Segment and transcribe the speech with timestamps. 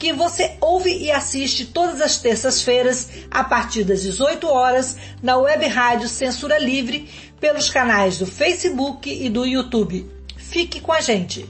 [0.00, 5.66] que você ouve e assiste todas as terças-feiras, a partir das 18 horas, na web
[5.66, 7.06] rádio Censura Livre,
[7.38, 10.10] pelos canais do Facebook e do YouTube.
[10.38, 11.46] Fique com a gente!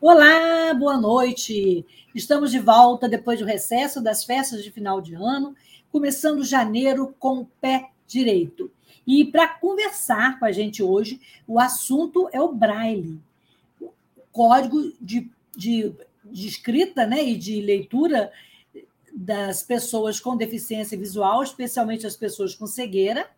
[0.00, 1.84] Olá, boa noite!
[2.14, 5.56] Estamos de volta depois do recesso das festas de final de ano,
[5.90, 8.70] começando janeiro com o pé direito.
[9.06, 13.20] E para conversar com a gente hoje, o assunto é o Braille,
[13.80, 13.90] o
[14.32, 18.32] código de, de, de escrita né, e de leitura
[19.12, 23.28] das pessoas com deficiência visual, especialmente as pessoas com cegueira.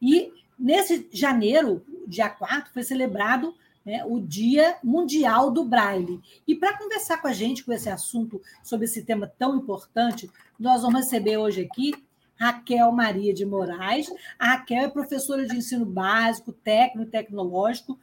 [0.00, 6.20] E nesse janeiro, dia 4, foi celebrado né, o Dia Mundial do Braille.
[6.46, 10.82] E para conversar com a gente com esse assunto, sobre esse tema tão importante, nós
[10.82, 11.94] vamos receber hoje aqui
[12.40, 14.10] Raquel Maria de Moraes.
[14.38, 17.98] A Raquel é professora de ensino básico, técnico e tecnológico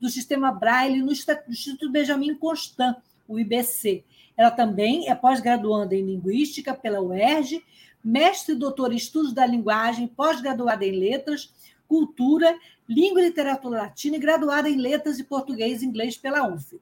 [0.00, 2.96] do Sistema Braille no Instituto Benjamin Constant,
[3.26, 4.04] o IBC.
[4.36, 7.62] Ela também é pós-graduanda em Linguística pela UERJ,
[8.02, 11.52] mestre e doutora em Estudos da Linguagem, pós-graduada em Letras,
[11.86, 12.56] Cultura
[12.90, 16.80] Língua e Literatura Latina e graduada em Letras de Português e Inglês pela UF.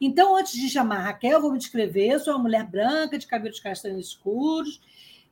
[0.00, 2.18] Então, antes de chamar Raquel, vou me descrever.
[2.18, 4.80] Sou uma mulher branca, de cabelos castanhos escuros,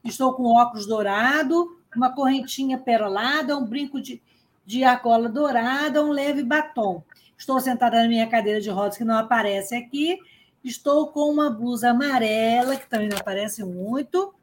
[0.05, 4.23] estou com óculos dourado, uma correntinha perolada, um brinco de,
[4.65, 7.03] de argola dourada, um leve batom.
[7.37, 10.19] Estou sentada na minha cadeira de rodas, que não aparece aqui.
[10.65, 14.34] Estou com uma blusa amarela, que também não aparece muito,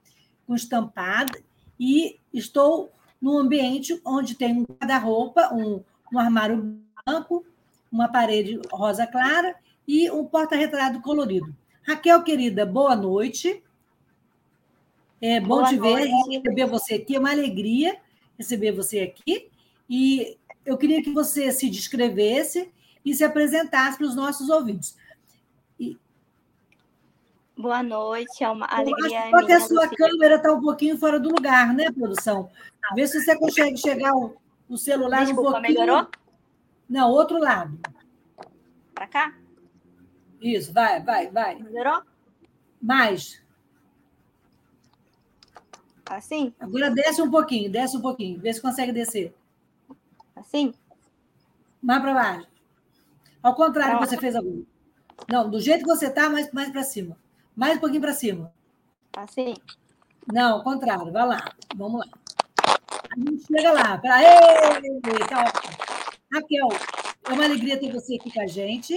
[0.47, 1.38] com estampada,
[1.79, 2.91] e estou
[3.22, 7.46] num ambiente onde tem um guarda-roupa, um, um armário branco,
[7.91, 9.56] uma parede rosa clara
[9.88, 11.53] e um porta-retrato colorido.
[11.84, 13.62] Raquel, querida, boa noite.
[15.22, 17.16] É bom boa te ver e receber você aqui.
[17.16, 17.98] É uma alegria
[18.38, 19.50] receber você aqui.
[19.90, 22.72] E eu queria que você se descrevesse
[23.03, 24.98] e se apresentasse para os nossos ouvintes.
[25.80, 25.98] E...
[27.58, 29.30] Boa noite, é uma alegria.
[29.30, 32.50] Só que a sua câmera está um pouquinho fora do lugar, né, produção?
[32.94, 35.80] Vê se você consegue chegar o, celular Desculpa, um pouquinho.
[35.80, 36.08] melhorou?
[36.90, 37.80] Não, outro lado.
[38.94, 39.36] Para cá?
[40.42, 41.56] Isso, vai, vai, vai.
[41.56, 42.02] Melhorou?
[42.82, 43.44] Mais.
[46.05, 46.53] Assim?
[46.59, 48.39] Agora desce um pouquinho, desce um pouquinho.
[48.39, 49.33] Vê se consegue descer.
[50.35, 50.73] Assim?
[51.81, 52.47] Mais para baixo.
[53.41, 54.61] Ao contrário que você fez agora.
[55.31, 57.17] Não, do jeito que você está, mais, mais para cima.
[57.55, 58.53] Mais um pouquinho para cima.
[59.16, 59.55] Assim?
[60.31, 61.11] Não, ao contrário.
[61.11, 61.53] Vai lá.
[61.75, 62.07] Vamos lá.
[63.11, 63.97] A gente chega lá.
[63.97, 64.22] Pra...
[64.22, 64.99] Ei,
[65.29, 65.51] tá
[66.33, 66.67] Raquel,
[67.29, 68.93] é uma alegria ter você aqui com a gente.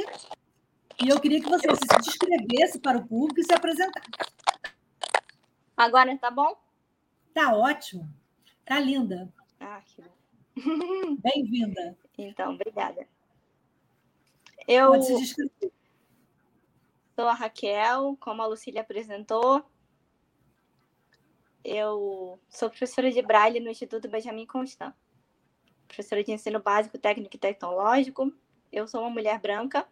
[1.00, 4.08] E eu queria que você se descrevesse para o público e se apresentasse.
[5.76, 6.56] Agora tá bom?
[7.38, 8.12] Tá ótimo.
[8.64, 9.32] Tá linda.
[9.60, 10.10] Ah, que bom.
[11.22, 11.96] Bem-vinda.
[12.18, 13.06] Então, obrigada.
[14.66, 15.72] Eu Pode se descrever.
[17.14, 19.64] sou a Raquel, como a Lucília apresentou.
[21.62, 24.92] Eu sou professora de Braille no Instituto Benjamin Constant.
[25.86, 28.32] Professora de ensino básico, técnico e tecnológico.
[28.72, 29.86] Eu sou uma mulher branca.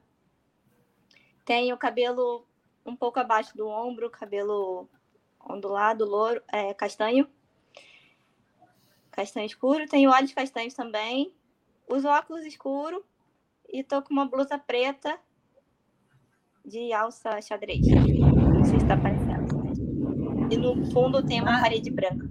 [1.45, 2.45] Tenho cabelo
[2.85, 4.91] um pouco abaixo do ombro, cabelo
[5.49, 7.31] ondulado, louro, é, castanho.
[9.17, 9.89] Castanho escuro.
[9.89, 11.33] Tenho olhos castanhos também.
[11.89, 13.03] Uso óculos escuros
[13.67, 15.19] e tô com uma blusa preta
[16.63, 17.87] de alça xadrez.
[17.87, 19.47] Não sei se está aparecendo.
[20.53, 21.61] E no fundo tem uma ah.
[21.63, 22.29] parede branca.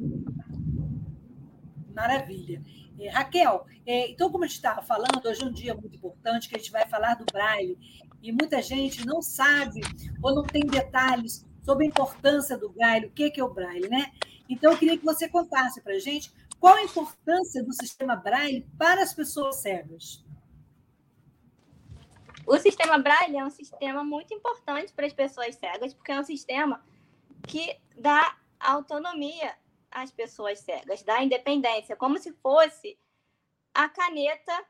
[1.96, 2.62] Maravilha.
[3.00, 6.48] É, Raquel, é, então, como a gente estava falando, hoje é um dia muito importante
[6.48, 7.78] que a gente vai falar do Braille.
[8.22, 9.82] E muita gente não sabe
[10.22, 14.12] ou não tem detalhes sobre a importância do Braille, o que é o Braille, né?
[14.48, 16.32] Então, eu queria que você contasse para a gente
[16.66, 20.26] qual a importância do sistema Braille para as pessoas cegas.
[22.48, 26.24] O sistema Braille é um sistema muito importante para as pessoas cegas, porque é um
[26.24, 26.84] sistema
[27.48, 29.56] que dá autonomia
[29.92, 32.98] às pessoas cegas, dá independência, como se fosse
[33.72, 34.66] a caneta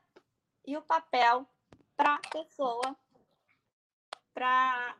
[0.67, 1.47] e o papel
[1.95, 2.93] para a pessoa,
[4.33, 4.97] para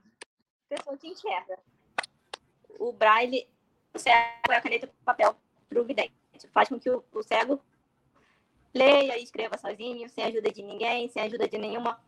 [0.70, 1.60] pessoa que enxerga.
[2.80, 3.50] O braille
[4.06, 5.36] é a caneta e o papel
[5.68, 6.25] para o vidente.
[6.52, 7.60] Faz com que o, o cego
[8.74, 12.00] leia e escreva sozinho, sem ajuda de ninguém, sem ajuda de nenhuma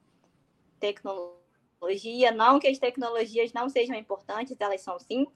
[0.79, 2.31] tecnologia.
[2.31, 5.27] Não que as tecnologias não sejam importantes, elas são sim,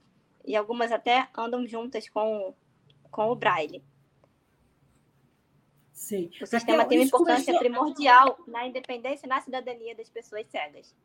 [0.45, 2.53] e algumas até andam juntas com,
[3.09, 3.83] com o Braille.
[5.93, 6.29] Sim.
[6.41, 7.59] O sistema tem uma importância começou...
[7.59, 10.95] primordial na independência e na cidadania das pessoas cegas.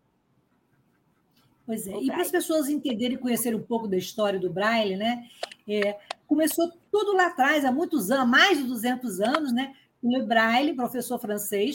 [1.66, 4.96] Pois é, e para as pessoas entenderem e conhecerem um pouco da história do Braille,
[4.96, 5.28] né?
[5.68, 9.74] É, começou tudo lá atrás, há muitos anos, mais de 200 anos, né?
[10.02, 11.74] O Braille, professor francês.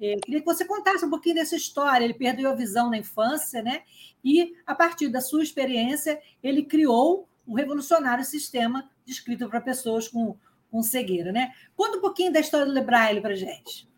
[0.00, 2.04] É, queria que você contasse um pouquinho dessa história.
[2.04, 3.82] Ele perdeu a visão na infância, né?
[4.24, 10.08] E, a partir da sua experiência, ele criou um revolucionário sistema de escrita para pessoas
[10.08, 10.36] com,
[10.70, 11.52] com cegueira, né?
[11.76, 13.88] Conta um pouquinho da história do Le Braille para gente.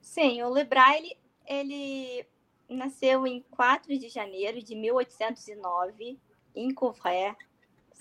[0.00, 1.16] Sim, o Le Braille,
[1.46, 2.26] ele
[2.68, 6.18] nasceu em 4 de janeiro de 1809,
[6.54, 7.34] em Couvray,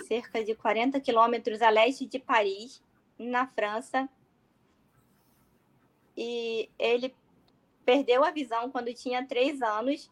[0.04, 2.82] cerca de 40 quilômetros a leste de Paris,
[3.18, 4.10] na França.
[6.16, 7.16] E ele
[7.86, 10.10] perdeu a visão quando tinha três anos,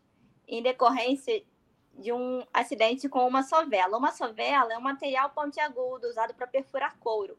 [0.47, 1.43] em decorrência
[1.97, 3.97] de um acidente com uma sovela.
[3.97, 7.37] Uma sovela é um material pontiagudo usado para perfurar couro.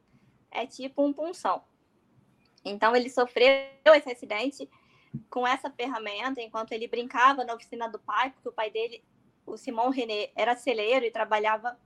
[0.50, 1.62] É tipo um punção.
[2.64, 3.48] Então, ele sofreu
[3.94, 4.68] esse acidente
[5.30, 9.04] com essa ferramenta enquanto ele brincava na oficina do pai, porque o pai dele,
[9.44, 11.78] o Simon René, era celeiro e trabalhava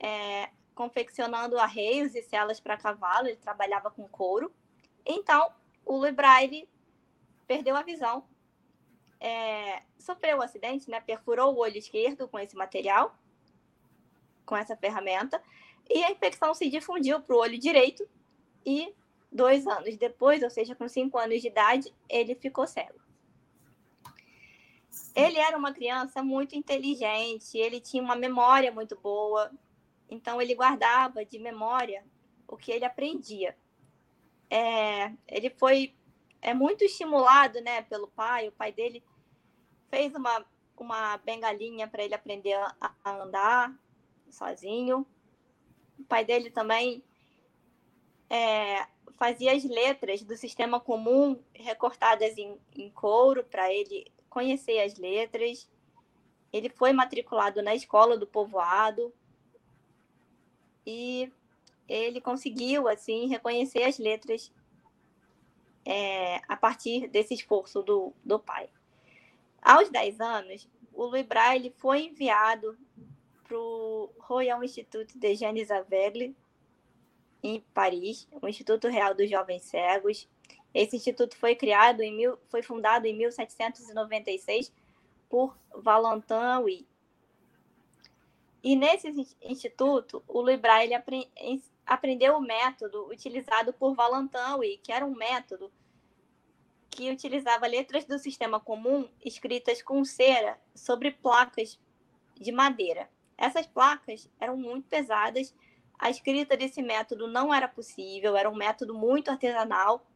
[0.00, 4.52] é, confeccionando arreios e celas para cavalo, ele trabalhava com couro.
[5.04, 5.52] Então,
[5.84, 6.68] o Louis Braille
[7.46, 8.24] perdeu a visão,
[9.20, 13.14] é, sofreu um acidente, né, perfurou o olho esquerdo com esse material,
[14.46, 15.42] com essa ferramenta,
[15.88, 18.08] e a infecção se difundiu para o olho direito
[18.64, 18.94] e
[19.30, 22.98] dois anos depois, ou seja, com cinco anos de idade, ele ficou cego.
[25.14, 29.50] Ele era uma criança muito inteligente, ele tinha uma memória muito boa,
[30.10, 32.04] então ele guardava de memória
[32.46, 33.56] o que ele aprendia.
[34.50, 35.94] É, ele foi
[36.42, 38.48] é muito estimulado, né, pelo pai.
[38.48, 39.04] O pai dele
[39.88, 40.44] fez uma
[40.76, 42.74] uma bengalinha para ele aprender a,
[43.04, 43.78] a andar
[44.30, 45.06] sozinho.
[45.98, 47.04] O pai dele também
[48.30, 48.86] é,
[49.18, 55.68] fazia as letras do sistema comum recortadas em, em couro para ele conhecer as letras.
[56.50, 59.12] Ele foi matriculado na escola do povoado
[60.86, 61.30] e
[61.88, 64.52] ele conseguiu assim reconhecer as letras
[65.84, 68.68] é, a partir desse esforço do, do pai.
[69.60, 72.78] Aos 10 anos, o Louis Braille foi enviado
[73.44, 76.34] para o Royal Institute de Jeanne Avegle
[77.42, 80.28] em Paris, o Instituto Real dos Jovens Cegos.
[80.72, 84.72] Esse instituto foi criado em mil, foi fundado em 1796
[85.28, 86.86] por Valentin Huy.
[88.62, 89.08] E nesse
[89.42, 90.94] instituto, o Louis Braille
[91.86, 95.72] aprendeu o método utilizado por Valentin Huy, que era um método
[96.90, 101.78] que utilizava letras do sistema comum escritas com cera sobre placas
[102.34, 103.08] de madeira.
[103.38, 105.54] Essas placas eram muito pesadas
[106.00, 110.06] a escrita desse método não era possível, era um método muito artesanal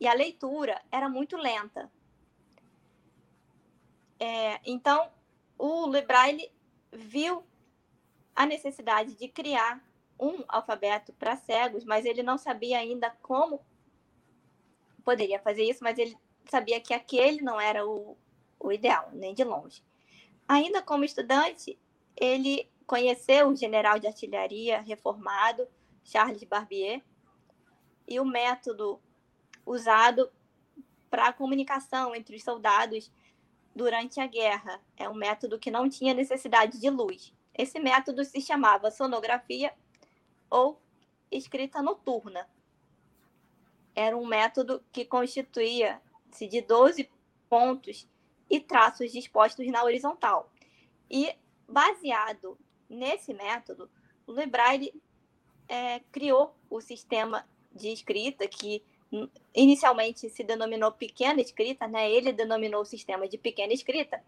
[0.00, 1.92] e a leitura era muito lenta.
[4.18, 5.10] É, então,
[5.58, 6.50] o Le
[6.90, 7.44] viu
[8.36, 9.82] a necessidade de criar
[10.20, 13.60] um alfabeto para cegos, mas ele não sabia ainda como
[15.02, 16.16] poderia fazer isso, mas ele
[16.50, 18.16] sabia que aquele não era o,
[18.60, 19.82] o ideal, nem de longe.
[20.46, 21.78] Ainda como estudante,
[22.16, 25.66] ele conheceu o general de artilharia reformado,
[26.04, 27.02] Charles Barbier,
[28.06, 29.00] e o método
[29.64, 30.30] usado
[31.10, 33.10] para a comunicação entre os soldados
[33.74, 34.80] durante a guerra.
[34.96, 37.35] É um método que não tinha necessidade de luz.
[37.56, 39.72] Esse método se chamava sonografia
[40.50, 40.80] ou
[41.30, 42.48] escrita noturna.
[43.94, 47.10] Era um método que constituía-se de 12
[47.48, 48.08] pontos
[48.50, 50.52] e traços dispostos na horizontal.
[51.10, 51.34] E
[51.68, 52.58] baseado
[52.88, 53.90] Nesse método,
[54.26, 54.92] o Le Braille
[55.68, 58.82] é, criou o sistema de escrita que
[59.54, 62.10] inicialmente se denominou pequena escrita, né?
[62.10, 64.22] Ele denominou o sistema de pequena escrita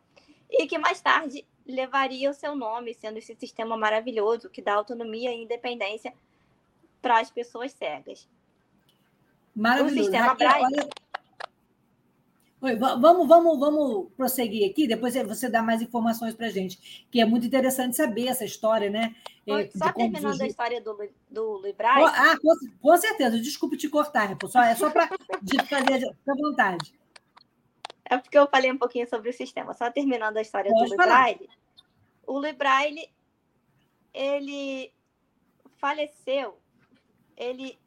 [0.50, 5.32] e que mais tarde levaria o seu nome, sendo esse sistema maravilhoso que dá autonomia
[5.32, 6.12] e independência
[7.00, 8.28] para as pessoas cegas.
[9.54, 10.00] Maravilhoso.
[10.00, 10.36] O sistema.
[10.40, 10.88] Olha
[12.60, 17.20] Oi, vamos, vamos, vamos prosseguir aqui, depois você dá mais informações para a gente, que
[17.20, 19.14] é muito interessante saber essa história, né?
[19.46, 20.44] Oi, só terminando surgiu...
[20.44, 20.98] a história do,
[21.30, 22.02] do Librai.
[22.02, 26.92] Ah, com, com, certeza, desculpe te cortar, só, é só para fazer à vontade.
[28.10, 30.90] É porque eu falei um pouquinho sobre o sistema, só terminando a história Pode do
[30.90, 31.48] Libraile.
[32.26, 33.10] O Libraile,
[34.12, 34.92] ele
[35.76, 36.58] faleceu
[37.38, 37.78] ele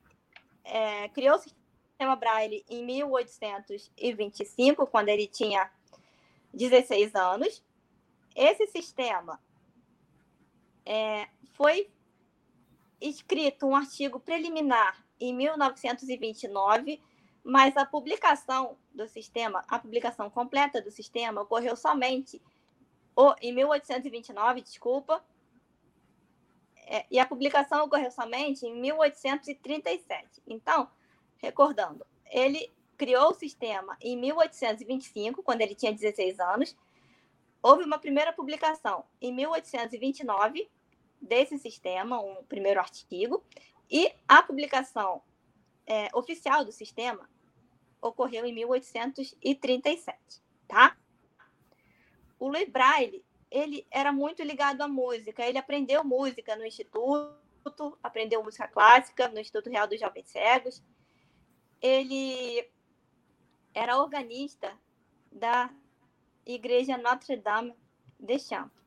[0.64, 5.70] é, criou o sistema Braille em 1825, quando ele tinha
[6.54, 7.62] 16 anos.
[8.34, 9.40] Esse sistema
[10.86, 11.90] é, foi
[13.02, 17.02] escrito um artigo preliminar em 1929,
[17.44, 22.42] mas a publicação do sistema, a publicação completa do sistema ocorreu somente
[23.42, 25.24] em 1829, desculpa,
[26.86, 30.42] é, e a publicação ocorreu somente em 1837.
[30.48, 30.90] Então,
[31.38, 36.76] recordando, ele criou o sistema em 1825, quando ele tinha 16 anos.
[37.64, 40.70] Houve uma primeira publicação em 1829
[41.22, 43.44] desse sistema, um primeiro artigo,
[43.90, 45.22] e a publicação
[45.92, 47.30] é, oficial do sistema
[48.02, 50.96] ocorreu em 1837, tá?
[52.40, 58.42] O Louis Braille, ele era muito ligado à música, ele aprendeu música no instituto, aprendeu
[58.42, 60.82] música clássica no Instituto Real dos Jovens Cegos,
[61.82, 62.66] ele
[63.74, 64.72] era organista
[65.30, 65.70] da
[66.46, 67.76] Igreja Notre-Dame
[68.18, 68.82] de Champs.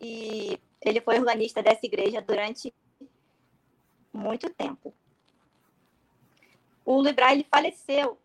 [0.00, 2.74] E ele foi organista dessa igreja durante
[4.12, 4.94] muito tempo.
[6.86, 8.16] O Libra ele faleceu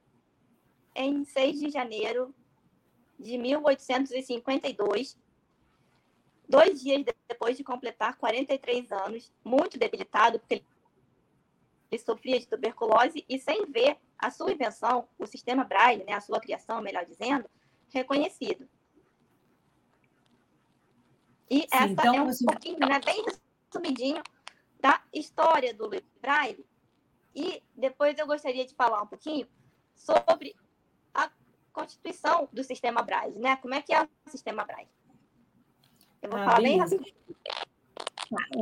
[0.96, 2.32] em 6 de janeiro
[3.20, 5.18] de 1852,
[6.48, 10.64] dois dias depois de completar 43 anos, muito debilitado, porque
[11.90, 16.22] ele sofria de tuberculose e sem ver a sua invenção, o sistema Braille, né, a
[16.22, 17.50] sua criação, melhor dizendo,
[17.90, 18.70] reconhecido.
[21.50, 22.46] E Sim, essa então, é um assim...
[22.46, 23.26] pouquinho, né, bem
[23.72, 24.22] resumidinho,
[24.80, 25.90] da história do
[26.22, 26.64] Braille.
[27.36, 29.48] E depois eu gostaria de falar um pouquinho
[29.96, 30.56] sobre
[31.14, 31.30] a
[31.72, 33.56] constituição do sistema Braille, né?
[33.58, 34.90] Como é que é o sistema Braille?
[36.22, 37.14] Eu vou ah, falar bem rapidinho.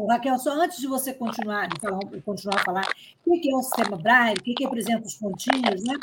[0.07, 2.87] Raquel, só antes de você continuar, de falar, continuar a falar,
[3.25, 5.95] o que é o sistema Braille, o que representa os pontinhos, né?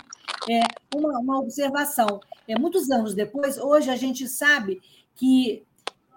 [0.49, 0.61] É
[0.97, 2.21] uma, uma observação.
[2.47, 4.81] É, muitos anos depois, hoje a gente sabe
[5.17, 5.65] que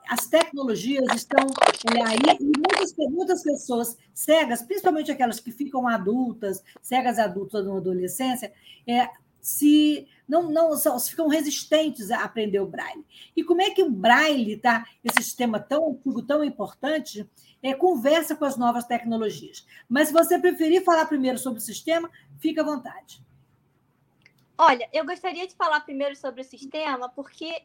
[0.09, 1.45] as tecnologias estão
[1.95, 7.77] é, aí e muitas, muitas pessoas cegas, principalmente aquelas que ficam adultas, cegas adultas na
[7.77, 8.51] adolescência,
[8.87, 9.07] é,
[9.39, 13.05] se não, não se ficam resistentes a aprender o braille.
[13.35, 17.29] E como é que o braille, tá, esse sistema tão antigo, tão importante,
[17.61, 19.65] é, conversa com as novas tecnologias?
[19.87, 23.23] Mas se você preferir falar primeiro sobre o sistema, fica à vontade.
[24.57, 27.63] Olha, eu gostaria de falar primeiro sobre o sistema, porque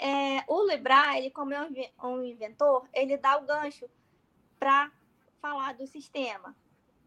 [0.00, 1.68] é, o Braille, como é
[2.02, 3.86] um inventor, ele dá o gancho
[4.58, 4.90] para
[5.40, 6.56] falar do sistema,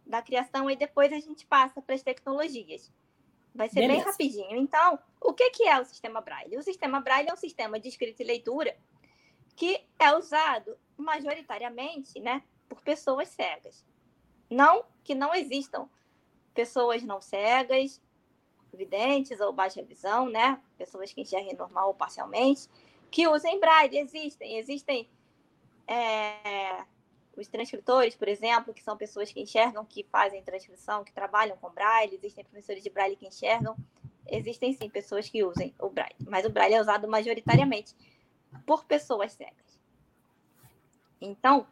[0.06, 2.92] da criação, e depois a gente passa para as tecnologias.
[3.54, 4.04] Vai ser Beleza.
[4.04, 4.58] bem rapidinho.
[4.58, 6.58] Então, o que, que é o sistema Braille?
[6.58, 8.78] O sistema Braille é um sistema de escrita e leitura
[9.56, 13.86] que é usado majoritariamente né, por pessoas cegas.
[14.50, 15.90] Não que não existam
[16.54, 18.00] pessoas não cegas,
[18.72, 20.60] videntes ou baixa visão, né?
[20.78, 22.68] Pessoas que enxerguem normal ou parcialmente,
[23.14, 24.00] que usem braille.
[24.00, 24.58] Existem.
[24.58, 25.08] Existem
[25.88, 26.84] é,
[27.38, 31.70] os transcritores, por exemplo, que são pessoas que enxergam, que fazem transcrição, que trabalham com
[31.70, 33.76] braille, existem professores de braille que enxergam,
[34.28, 37.96] existem sim pessoas que usem o braille, mas o braille é usado majoritariamente
[38.66, 39.80] por pessoas cegas.
[41.20, 41.68] Então,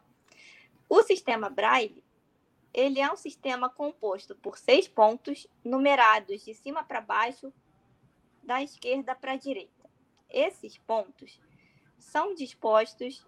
[0.88, 2.04] o sistema braille,
[2.74, 7.52] ele é um sistema composto por seis pontos numerados de cima para baixo,
[8.42, 9.81] da esquerda para a direita.
[10.32, 11.38] Esses pontos
[11.98, 13.24] são dispostos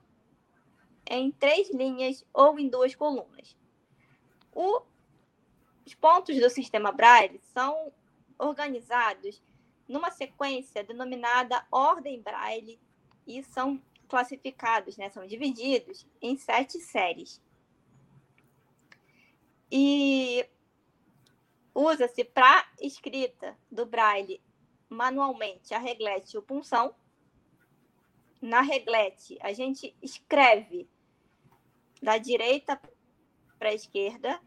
[1.07, 3.57] em três linhas ou em duas colunas.
[4.53, 4.83] O,
[5.85, 7.93] os pontos do sistema Braille são
[8.39, 9.43] organizados
[9.87, 12.81] numa sequência denominada ordem Braille
[13.27, 17.43] e são classificados, né, são divididos em sete séries.
[19.71, 20.49] E
[21.75, 24.41] usa-se para escrita do Braille
[24.95, 26.95] manualmente a reglete e o punção.
[28.41, 30.89] Na reglete, a gente escreve
[32.01, 32.81] da direita
[33.59, 34.41] para a esquerda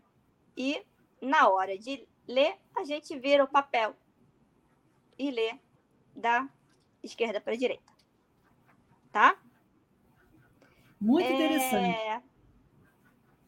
[0.56, 0.86] e
[1.22, 3.96] na hora de ler, a gente vira o papel
[5.18, 5.60] e lê
[6.16, 6.48] da
[7.02, 7.92] esquerda para a direita.
[9.12, 9.40] Tá?
[11.00, 11.34] Muito é...
[11.34, 12.24] interessante.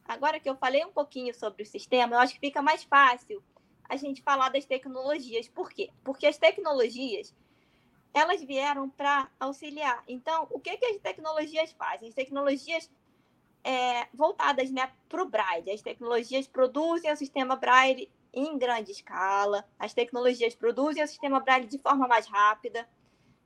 [0.04, 3.42] Agora que eu falei um pouquinho sobre o sistema, eu acho que fica mais fácil
[3.90, 5.48] a gente falar das tecnologias.
[5.48, 5.90] Por quê?
[6.04, 7.34] Porque as tecnologias
[8.14, 10.02] elas vieram para auxiliar.
[10.08, 12.08] Então, o que, que as tecnologias fazem?
[12.08, 12.90] As tecnologias
[13.64, 15.72] é, voltadas né, para o Braille.
[15.72, 21.66] As tecnologias produzem o sistema Braille em grande escala, as tecnologias produzem o sistema Braille
[21.66, 22.88] de forma mais rápida.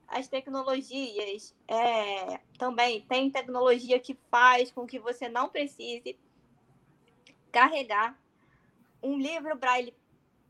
[0.07, 6.19] As tecnologias é, também tem tecnologia que faz com que você não precise
[7.51, 8.19] carregar
[9.03, 9.95] um livro braille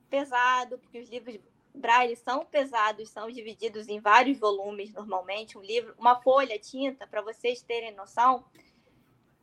[0.08, 1.38] pesado, porque os livros
[1.74, 5.58] braille são pesados, são divididos em vários volumes normalmente.
[5.58, 8.44] Um livro, uma folha tinta, para vocês terem noção,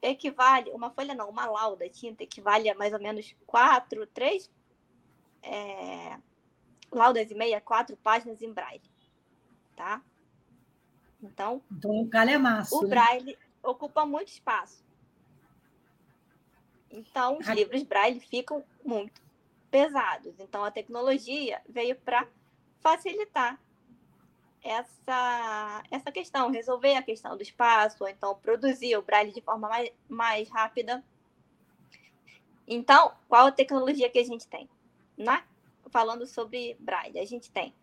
[0.02, 4.50] equivale, uma folha não, uma lauda tinta equivale a mais ou menos quatro, três
[5.44, 6.18] é,
[6.92, 8.82] laudas e meia, quatro páginas em braille,
[9.76, 10.02] tá?
[11.22, 12.90] Então, então o calhamaço, o né?
[12.90, 14.84] braille ocupa muito espaço.
[16.90, 19.22] Então, os livros braille ficam muito
[19.72, 20.40] pesados.
[20.40, 22.28] Então, a tecnologia veio para
[22.82, 23.60] facilitar
[24.62, 29.68] essa, essa questão, resolver a questão do espaço, ou então produzir o braille de forma
[29.68, 31.04] mais, mais rápida.
[32.68, 34.70] Então, qual a tecnologia que a gente tem?
[35.18, 35.44] Na,
[35.90, 37.74] falando sobre braille, a gente tem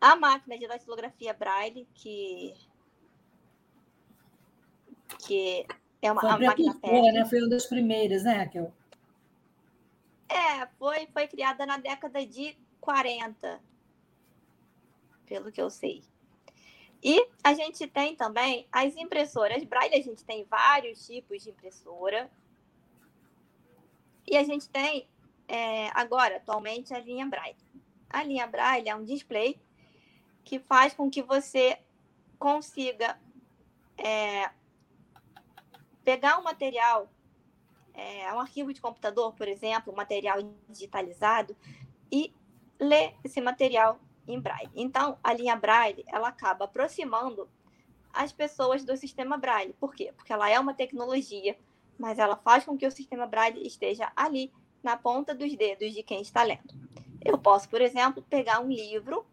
[0.00, 2.54] a máquina de datilografia braille, que,
[5.20, 5.66] que
[6.02, 6.74] é uma foi a máquina.
[7.12, 7.24] Né?
[7.26, 8.72] Foi uma das primeiras, né, Raquel?
[10.28, 13.60] É, foi, foi criada na década de 40,
[15.26, 16.02] pelo que eu sei.
[17.02, 22.30] E a gente tem também as impressoras Braille, a gente tem vários tipos de impressora.
[24.26, 25.06] E a gente tem
[25.46, 27.56] é, agora, atualmente, a linha Braille.
[28.10, 29.60] A linha Braille é um display
[30.44, 31.78] que faz com que você
[32.38, 33.18] consiga
[33.96, 34.50] é,
[36.04, 37.08] pegar um material,
[37.96, 40.38] é, um arquivo de computador, por exemplo, material
[40.68, 41.56] digitalizado,
[42.12, 42.32] e
[42.78, 43.98] ler esse material
[44.28, 44.70] em Braille.
[44.74, 47.48] Então, a linha Braille, ela acaba aproximando
[48.12, 49.74] as pessoas do sistema Braille.
[49.74, 50.12] Por quê?
[50.16, 51.56] Porque ela é uma tecnologia,
[51.98, 56.02] mas ela faz com que o sistema Braille esteja ali, na ponta dos dedos de
[56.02, 56.74] quem está lendo.
[57.24, 59.26] Eu posso, por exemplo, pegar um livro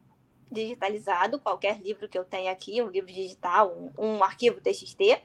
[0.51, 5.21] digitalizado, qualquer livro que eu tenha aqui, um livro digital, um, um arquivo TXT,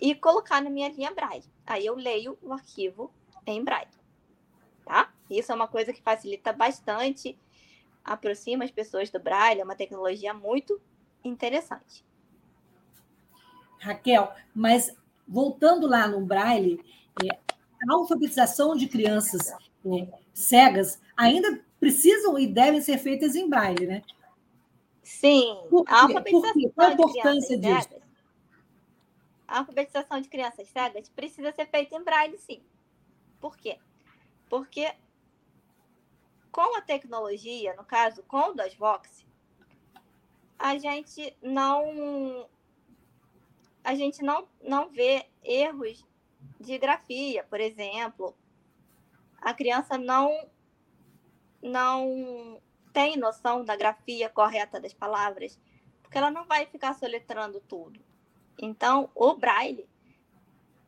[0.00, 1.44] e colocar na minha linha Braille.
[1.66, 3.10] Aí eu leio o arquivo
[3.46, 3.90] em Braille.
[4.84, 5.12] Tá?
[5.28, 7.36] Isso é uma coisa que facilita bastante
[8.04, 10.80] aproxima as pessoas do Braille, é uma tecnologia muito
[11.24, 12.04] interessante.
[13.80, 16.80] Raquel, mas voltando lá no Braille,
[17.22, 23.86] é, a alfabetização de crianças é, cegas ainda precisam e devem ser feitas em Braille,
[23.86, 24.02] né?
[25.02, 27.82] Sim, a alfabetização Qual a importância disso?
[27.82, 28.05] Cegas,
[29.46, 32.62] a alfabetização de crianças cegas precisa ser feita em Braille, sim.
[33.40, 33.78] Por quê?
[34.48, 34.94] Porque
[36.50, 39.26] com a tecnologia, no caso, com o DOSVox,
[40.58, 42.48] a gente não
[43.84, 46.04] a gente não, não vê erros
[46.58, 48.36] de grafia, por exemplo.
[49.40, 50.48] A criança não
[51.62, 52.60] não
[52.92, 55.60] tem noção da grafia correta das palavras,
[56.02, 58.05] porque ela não vai ficar soletrando tudo.
[58.58, 59.88] Então, o braille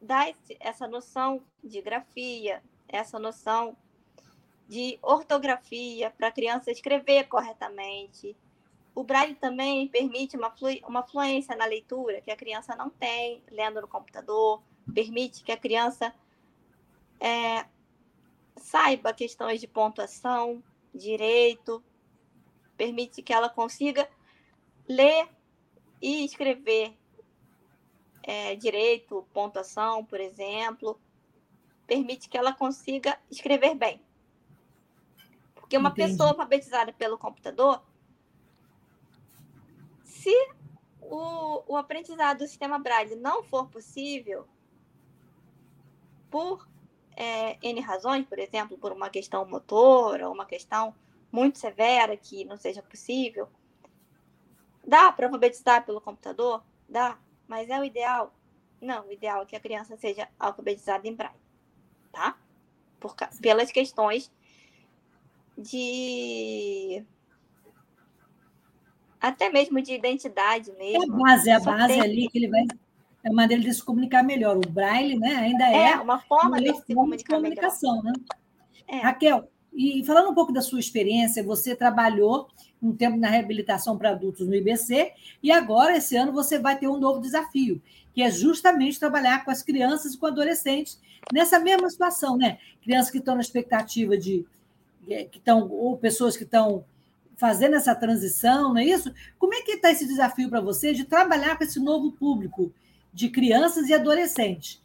[0.01, 3.77] dá esse, essa noção de grafia, essa noção
[4.69, 8.37] de ortografia para a criança escrever corretamente.
[8.95, 13.43] O braille também permite uma, flu uma fluência na leitura que a criança não tem
[13.51, 16.15] lendo no computador, permite que a criança
[17.21, 17.65] é,
[18.57, 20.63] saiba questões de pontuação,
[20.95, 21.83] direito,
[22.77, 24.09] permite que ela consiga
[24.89, 25.29] ler
[26.01, 26.98] e escrever
[28.29, 31.01] é, direito, pontuação, por exemplo,
[31.87, 34.03] permite que ela consiga escrever bem.
[35.55, 36.11] Porque uma Entendi.
[36.11, 37.83] pessoa alfabetizada pelo computador,
[40.05, 40.31] se
[41.01, 44.47] o, o aprendizado do sistema Braille não for possível,
[46.31, 46.69] por
[47.17, 50.95] é, N razões, por exemplo, por uma questão motora, uma questão
[51.33, 53.49] muito severa que não seja possível,
[54.87, 56.63] dá para alfabetizar pelo computador?
[56.87, 58.35] Dá, mas é o ideal?
[58.81, 61.35] Não, o ideal é que a criança seja alfabetizada em Braille,
[62.13, 62.37] tá?
[63.01, 64.31] Por, pelas questões
[65.57, 67.05] de
[69.21, 71.03] até mesmo de identidade mesmo.
[71.03, 72.01] É a base, é a base tem...
[72.01, 72.65] ali que ele vai
[73.25, 74.57] é uma maneira de se comunicar melhor.
[74.57, 78.17] O braille, né, ainda é, é uma forma de se comunicar de comunicação, melhor.
[78.17, 78.25] né?
[78.87, 78.97] É.
[78.99, 82.49] Raquel, e falando um pouco da sua experiência, você trabalhou
[82.83, 86.89] um tempo na reabilitação para adultos no IBC e agora esse ano você vai ter
[86.89, 87.81] um novo desafio,
[88.15, 91.01] que é justamente trabalhar com as crianças e com adolescentes
[91.33, 92.59] nessa mesma situação, né?
[92.83, 94.47] Crianças que estão na expectativa de
[95.09, 96.85] é, que estão, ou pessoas que estão
[97.37, 99.13] fazendo essa transição, não é isso?
[99.39, 102.73] Como é que está esse desafio para você de trabalhar com esse novo público
[103.13, 104.83] de crianças e adolescentes?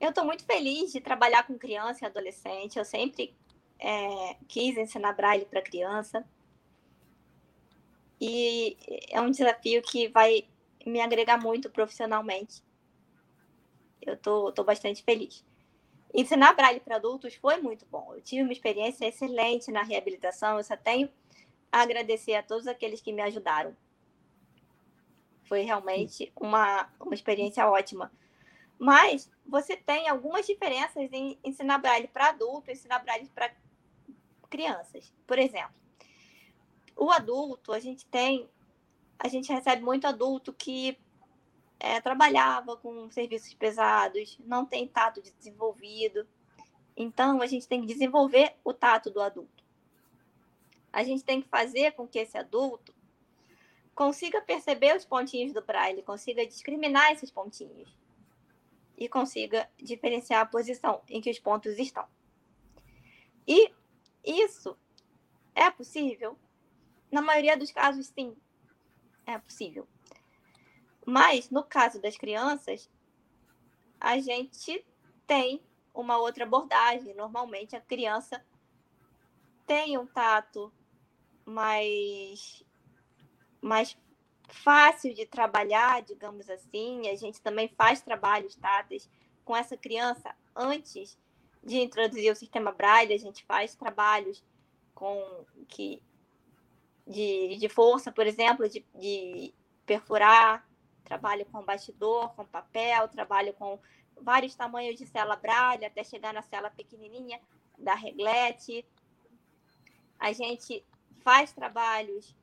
[0.00, 2.78] Eu estou muito feliz de trabalhar com criança e adolescente.
[2.78, 3.34] Eu sempre
[3.78, 6.24] é, quis ensinar braille para criança.
[8.20, 8.76] E
[9.10, 10.46] é um desafio que vai
[10.86, 12.62] me agregar muito profissionalmente.
[14.00, 15.44] Eu estou tô, tô bastante feliz.
[16.14, 18.14] Ensinar braille para adultos foi muito bom.
[18.14, 20.56] Eu tive uma experiência excelente na reabilitação.
[20.56, 21.08] Eu só tenho
[21.70, 23.76] a agradecer a todos aqueles que me ajudaram.
[25.44, 28.10] Foi realmente uma, uma experiência ótima.
[28.78, 33.52] Mas você tem algumas diferenças em ensinar braille para adulto e ensinar braille para
[34.48, 35.12] crianças.
[35.26, 35.74] Por exemplo,
[36.96, 38.48] o adulto, a gente tem,
[39.18, 40.96] a gente recebe muito adulto que
[41.80, 46.26] é, trabalhava com serviços pesados, não tem tato desenvolvido.
[46.96, 49.64] Então, a gente tem que desenvolver o tato do adulto.
[50.92, 52.94] A gente tem que fazer com que esse adulto
[53.94, 57.96] consiga perceber os pontinhos do braille, consiga discriminar esses pontinhos
[58.98, 62.06] e consiga diferenciar a posição em que os pontos estão.
[63.46, 63.72] E
[64.24, 64.76] isso
[65.54, 66.36] é possível?
[67.10, 68.36] Na maioria dos casos, sim,
[69.24, 69.86] é possível.
[71.06, 72.90] Mas, no caso das crianças,
[74.00, 74.84] a gente
[75.26, 75.62] tem
[75.94, 77.14] uma outra abordagem.
[77.14, 78.44] Normalmente, a criança
[79.64, 80.72] tem um tato
[81.46, 82.62] mais,
[83.62, 83.96] mais
[84.48, 87.08] fácil de trabalhar, digamos assim.
[87.08, 89.08] A gente também faz trabalhos táteis
[89.44, 91.18] com essa criança antes
[91.62, 93.14] de introduzir o sistema Braille.
[93.14, 94.44] A gente faz trabalhos
[94.94, 96.02] com que
[97.06, 99.54] de, de força, por exemplo, de, de
[99.86, 100.66] perfurar
[101.04, 103.78] trabalho com bastidor, com papel, trabalho com
[104.20, 107.40] vários tamanhos de cela braille, até chegar na cela pequenininha
[107.78, 108.84] da reglete.
[110.18, 110.84] A gente
[111.24, 112.36] faz trabalhos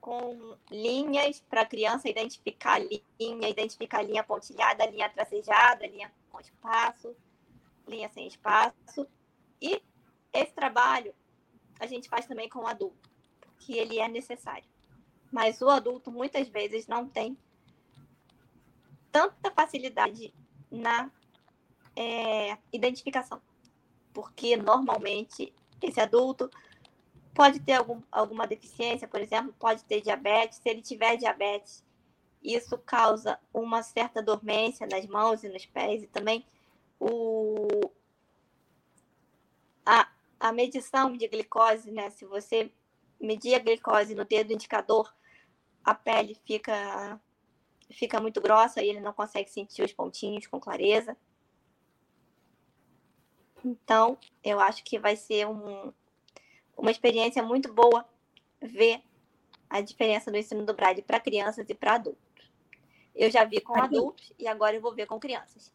[0.00, 7.14] com linhas para a criança identificar linha, identificar linha pontilhada, linha tracejada, linha com espaço,
[7.86, 9.06] linha sem espaço.
[9.60, 9.82] E
[10.32, 11.14] esse trabalho
[11.80, 13.08] a gente faz também com o adulto,
[13.58, 14.68] que ele é necessário.
[15.30, 17.36] Mas o adulto muitas vezes não tem
[19.12, 20.32] tanta facilidade
[20.70, 21.10] na
[21.96, 23.40] é, identificação,
[24.12, 26.50] porque normalmente esse adulto
[27.38, 30.58] pode ter algum, alguma deficiência, por exemplo, pode ter diabetes.
[30.58, 31.84] Se ele tiver diabetes,
[32.42, 36.44] isso causa uma certa dormência nas mãos e nos pés, e também
[36.98, 37.92] o,
[39.86, 40.08] a,
[40.40, 42.10] a medição de glicose, né?
[42.10, 42.72] Se você
[43.20, 45.14] medir a glicose no dedo indicador,
[45.84, 47.20] a pele fica
[47.88, 51.16] fica muito grossa e ele não consegue sentir os pontinhos com clareza.
[53.64, 55.92] Então, eu acho que vai ser um,
[56.78, 58.04] uma experiência muito boa
[58.62, 59.00] ver
[59.68, 62.22] a diferença do ensino do Braille para crianças e para adultos.
[63.14, 65.72] Eu já vi com adultos e agora eu vou ver com crianças.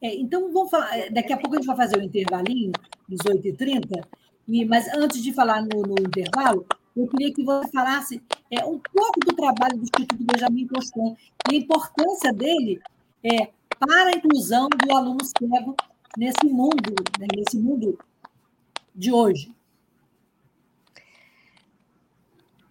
[0.00, 0.96] É, então, vamos falar.
[0.96, 2.72] É, daqui a pouco a gente vai fazer o um intervalinho,
[3.10, 4.06] 18h30,
[4.46, 6.64] e, mas antes de falar no, no intervalo,
[6.96, 11.18] eu queria que você falasse é, um pouco do trabalho do Instituto Benjamin Constant
[11.50, 12.80] e a importância dele
[13.24, 15.74] é, para a inclusão do aluno cego
[16.16, 17.98] nesse mundo, né, nesse mundo
[18.94, 19.55] de hoje.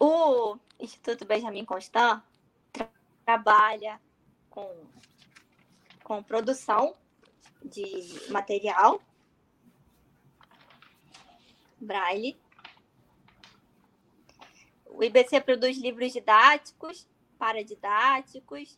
[0.08, 2.22] O Instituto Benjamin Constant
[2.72, 2.88] tra
[3.26, 4.00] trabalha
[4.52, 4.86] com,
[6.04, 6.96] com produção
[7.64, 9.02] de material
[11.82, 12.38] braille
[14.86, 18.78] o IBC produz livros didáticos, paradidáticos,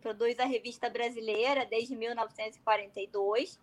[0.00, 3.60] produz a Revista Brasileira desde 1942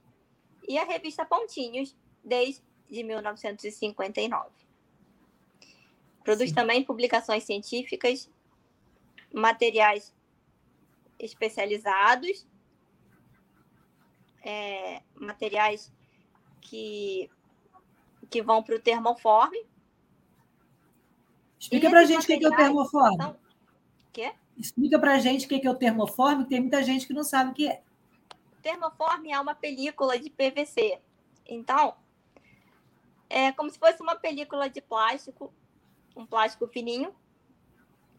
[0.69, 4.62] e a Revista Pontinhos desde 1959.
[6.23, 6.55] Produz Sim.
[6.55, 8.29] também publicações científicas,
[9.33, 10.13] materiais
[11.19, 12.47] especializados,
[14.43, 15.91] é, materiais
[16.61, 17.29] que,
[18.29, 19.65] que vão para o termoforme,
[21.63, 23.35] Explica para a gente o que é o termoforme.
[24.11, 24.33] Quê?
[24.57, 27.23] Explica para a gente o que é o termoforme, que tem muita gente que não
[27.23, 27.81] sabe o que é.
[28.61, 30.99] Termoforme é uma película de PVC.
[31.47, 31.95] Então,
[33.29, 35.53] é como se fosse uma película de plástico,
[36.15, 37.13] um plástico fininho,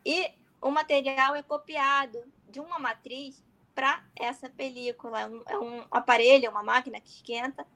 [0.05, 0.31] e
[0.61, 3.43] o material é copiado de uma matriz
[3.75, 5.21] para essa película.
[5.21, 7.67] É um, é um, aparelho, uma máquina que esquenta,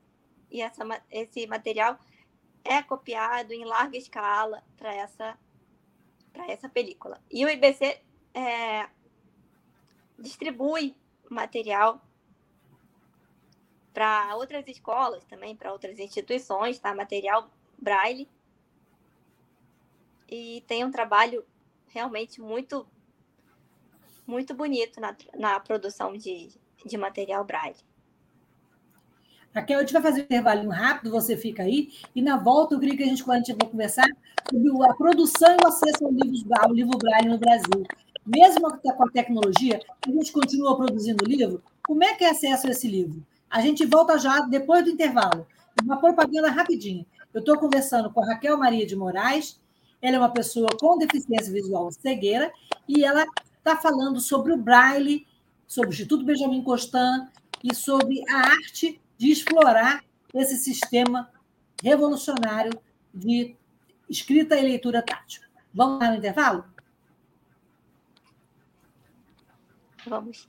[0.51, 1.99] e essa, esse material
[2.65, 5.39] é copiado em larga escala para essa
[6.33, 7.21] para essa película.
[7.31, 8.01] E o IBC
[8.33, 8.89] é,
[10.19, 10.95] distribui
[11.29, 12.01] material
[13.93, 16.95] para outras escolas também, para outras instituições, tá?
[16.95, 18.29] Material braille.
[20.29, 21.45] E tem um trabalho
[21.89, 22.87] realmente muito
[24.27, 26.51] muito bonito na, na produção de,
[26.85, 27.79] de material braille.
[29.55, 32.79] Raquel, a gente vai fazer um intervalinho rápido, você fica aí, e na volta eu
[32.79, 34.07] queria que a gente, quando a gente vai conversar
[34.51, 37.87] sobre a produção e o acesso ao livro, ao livro Braille no Brasil.
[38.27, 42.71] Mesmo com a tecnologia, a gente continua produzindo livro, como é que é acesso a
[42.71, 43.25] esse livro?
[43.49, 45.47] A gente volta já depois do intervalo.
[45.83, 47.07] Uma propaganda rapidinho.
[47.33, 49.59] Eu estou conversando com a Raquel Maria de Moraes.
[50.01, 52.53] Ela é uma pessoa com deficiência visual cegueira
[52.89, 55.27] e ela está falando sobre o Braille,
[55.67, 57.29] sobre o Instituto Benjamin Constant
[57.63, 61.31] e sobre a arte de explorar esse sistema
[61.83, 62.79] revolucionário
[63.13, 63.57] de
[64.09, 65.43] escrita e leitura tátil.
[65.75, 66.65] Vamos lá no intervalo?
[70.07, 70.49] Vamos.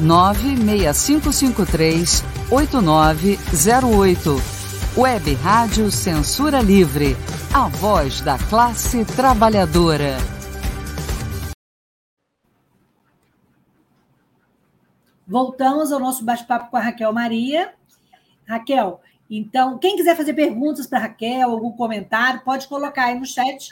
[0.00, 4.36] 96553 8908.
[4.96, 7.14] Web Rádio Censura Livre,
[7.54, 10.16] a voz da classe trabalhadora.
[15.26, 17.74] Voltamos ao nosso bate-papo com a Raquel Maria.
[18.46, 23.70] Raquel, então, quem quiser fazer perguntas para Raquel, algum comentário, pode colocar aí no chat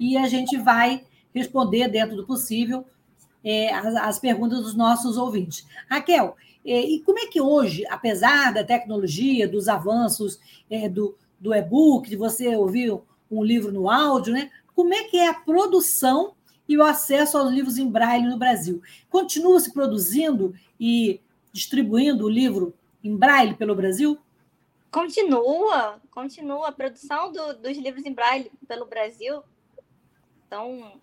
[0.00, 2.84] e a gente vai responder dentro do possível
[3.46, 5.64] é, as, as, perguntas dos nossos ouvintes.
[5.88, 11.54] Raquel, é, e como é que hoje, apesar da tecnologia, dos avanços é, do, do
[11.54, 14.50] e-book, de você ouvir um livro no áudio, né?
[14.74, 16.34] Como é que é a produção
[16.68, 18.82] e o acesso aos livros em braille no Brasil?
[19.08, 21.20] Continua se produzindo e
[21.52, 24.18] distribuindo o livro em braille pelo Brasil?
[24.90, 26.68] Continua, continua.
[26.68, 29.42] A produção do, dos livros em braille pelo Brasil.
[30.46, 31.00] Então,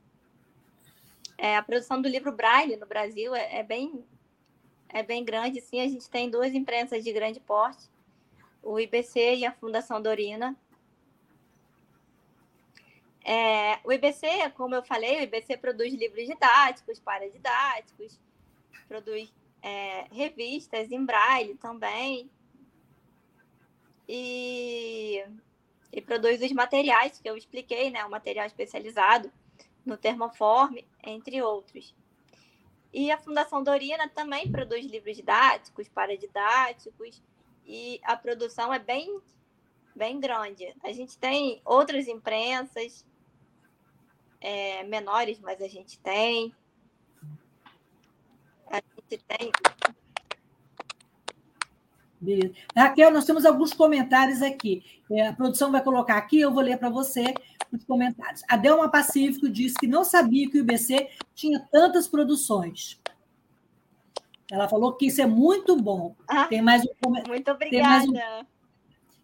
[1.43, 4.05] é, a produção do livro braille no Brasil é, é bem
[4.87, 5.81] é bem grande, sim.
[5.81, 7.89] A gente tem duas imprensas de grande porte,
[8.61, 10.55] o IBC e a Fundação Dorina.
[13.25, 18.17] É, o IBC, como eu falei, o IBC produz livros didáticos, paradidáticos,
[18.87, 22.29] produz é, revistas em braille também.
[24.07, 25.25] E,
[25.91, 28.05] e produz os materiais que eu expliquei, né?
[28.05, 29.29] O material especializado
[29.85, 31.95] no termoforme, entre outros.
[32.93, 37.21] E a Fundação Dorina também produz livros didáticos, paradidáticos,
[37.65, 39.19] e a produção é bem,
[39.95, 40.73] bem grande.
[40.83, 43.05] A gente tem outras imprensas
[44.39, 46.53] é, menores, mas a gente tem.
[48.69, 49.51] A gente tem.
[52.21, 52.53] Beleza.
[52.75, 54.83] Raquel, nós temos alguns comentários aqui.
[55.11, 57.33] É, a produção vai colocar aqui, eu vou ler para você
[57.75, 58.41] os comentários.
[58.47, 62.99] A Delma Pacífico disse que não sabia que o IBC tinha tantas produções.
[64.51, 66.15] Ela falou que isso é muito bom.
[66.27, 68.05] Ah, tem mais um Muito obrigada.
[68.05, 68.45] Tem, um,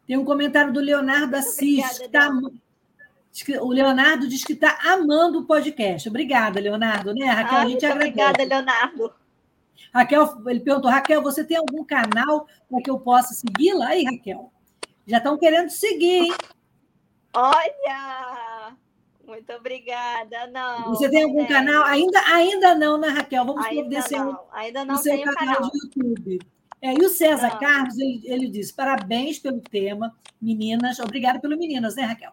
[0.08, 1.86] tem um comentário do Leonardo Assis.
[1.86, 6.10] Obrigada, tá, o Leonardo diz que está amando o podcast.
[6.10, 7.14] Obrigada, Leonardo.
[7.14, 7.26] Né?
[7.26, 8.10] Raquel, ah, a gente agradece.
[8.10, 9.14] Obrigada, Leonardo.
[9.94, 13.88] Raquel, ele perguntou, Raquel, você tem algum canal para que eu possa segui-la?
[13.90, 14.52] Aí, Raquel,
[15.06, 16.34] já estão querendo seguir, hein?
[17.34, 18.76] Olha!
[19.26, 20.48] Muito obrigada.
[20.48, 20.90] Não.
[20.90, 21.84] Você tem algum canal?
[21.86, 23.46] Ainda, ainda não, né, Raquel?
[23.46, 24.40] Vamos providenciar não.
[24.52, 26.40] Ainda não o seu canal, canal, de YouTube.
[26.82, 27.60] É, e o César não.
[27.60, 31.00] Carlos, ele, ele diz: parabéns pelo tema, meninas.
[31.00, 32.32] Obrigada pelo meninas, né, Raquel?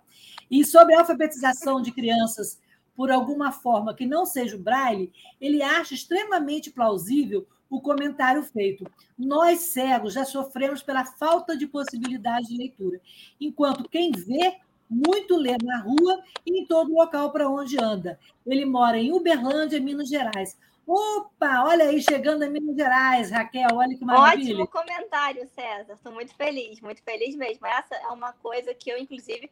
[0.50, 2.58] E sobre a alfabetização de crianças
[2.96, 8.90] por alguma forma que não seja o braille, ele acha extremamente plausível o comentário feito.
[9.18, 12.98] Nós cegos já sofremos pela falta de possibilidade de leitura,
[13.38, 14.56] enquanto quem vê
[14.88, 18.18] muito lê na rua e em todo local para onde anda.
[18.46, 20.56] Ele mora em Uberlândia, Minas Gerais.
[20.86, 24.54] Opa, olha aí, chegando a Minas Gerais, Raquel, olha que maravilha.
[24.54, 25.94] Ótimo comentário, César.
[25.94, 27.66] Estou muito feliz, muito feliz mesmo.
[27.66, 29.50] Essa é uma coisa que eu, inclusive,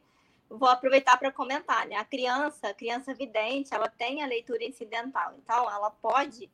[0.49, 1.85] vou aproveitar para comentar.
[1.87, 1.97] Né?
[1.97, 5.33] A criança, a criança vidente, ela tem a leitura incidental.
[5.37, 6.49] Então, ela pode,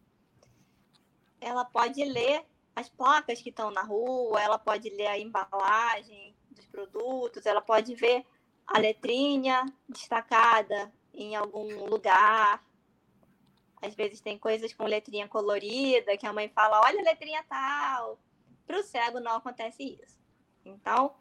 [1.39, 2.43] ela pode ler
[2.75, 7.93] as placas que estão na rua, ela pode ler a embalagem dos produtos, ela pode
[7.93, 8.25] ver
[8.73, 12.63] a letrinha destacada em algum lugar.
[13.81, 18.19] Às vezes tem coisas com letrinha colorida, que a mãe fala, olha a letrinha tal.
[18.65, 20.19] Para o cego não acontece isso.
[20.63, 21.13] Então,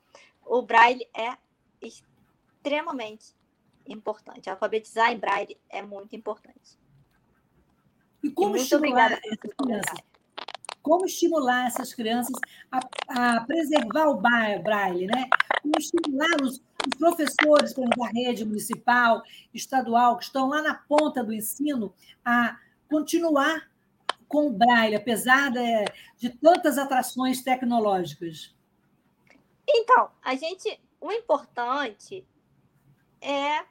[0.45, 1.37] o braille é
[1.81, 3.35] extremamente
[3.87, 4.49] importante.
[4.49, 6.79] Alfabetizar em braille é muito importante.
[8.23, 10.10] E como e estimular essas crianças?
[10.83, 12.35] Como estimular essas crianças
[12.71, 15.29] a, a preservar o braille, né?
[15.62, 21.23] Como estimular os, os professores, exemplo, da rede municipal, estadual, que estão lá na ponta
[21.23, 21.93] do ensino,
[22.25, 23.69] a continuar
[24.27, 25.85] com o braille, apesar de,
[26.16, 28.55] de tantas atrações tecnológicas?
[29.69, 32.25] Então, a gente, o importante
[33.21, 33.64] é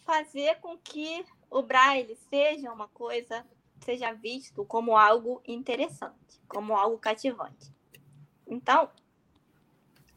[0.00, 3.44] fazer com que o braille seja uma coisa,
[3.80, 7.72] seja visto como algo interessante, como algo cativante.
[8.46, 8.90] Então,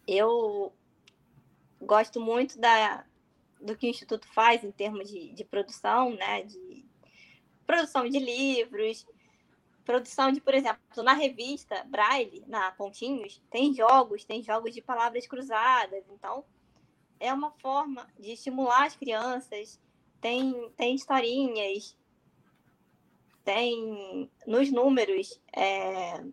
[0.08, 0.74] eu
[1.82, 3.06] gosto muito da,
[3.62, 6.44] do que o Instituto faz em termos de, de produção, né?
[6.44, 6.86] De
[7.66, 9.06] produção de livros,
[9.86, 15.28] produção de, por exemplo, na revista Braille, na Pontinhos, tem jogos, tem jogos de palavras
[15.28, 16.04] cruzadas.
[16.10, 16.44] Então,
[17.20, 19.80] é uma forma de estimular as crianças.
[20.20, 21.98] Tem, tem historinhas,
[23.44, 26.24] tem nos números, é,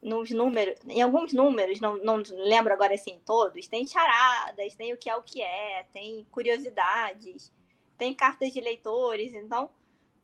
[0.00, 4.96] nos números, em alguns números, não, não lembro agora assim todos, tem charadas, tem o
[4.96, 7.52] que é o que é, tem curiosidades,
[7.96, 9.34] tem cartas de leitores.
[9.34, 9.70] Então,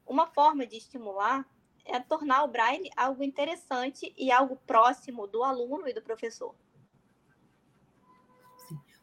[0.06, 1.48] uma forma de estimular
[1.84, 6.54] é tornar o Braille algo interessante e algo próximo do aluno e do professor.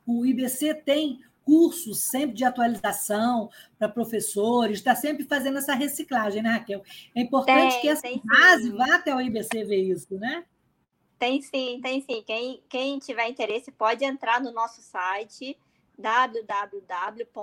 [0.05, 6.51] O IBC tem cursos sempre de atualização para professores, está sempre fazendo essa reciclagem, né,
[6.51, 6.83] Raquel?
[7.15, 8.75] É importante tem, que essa base sim.
[8.75, 10.45] vá até o IBC ver isso, né?
[11.17, 12.23] Tem sim, tem sim.
[12.25, 15.57] Quem, quem tiver interesse pode entrar no nosso site
[15.97, 17.37] www.ibc.gov.br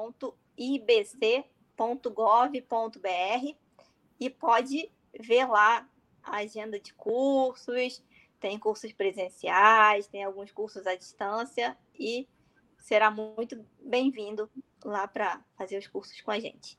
[4.18, 5.88] e pode ver lá
[6.22, 8.02] a agenda de cursos,
[8.40, 12.26] tem cursos presenciais, tem alguns cursos à distância e
[12.78, 14.48] será muito bem-vindo
[14.84, 16.78] lá para fazer os cursos com a gente.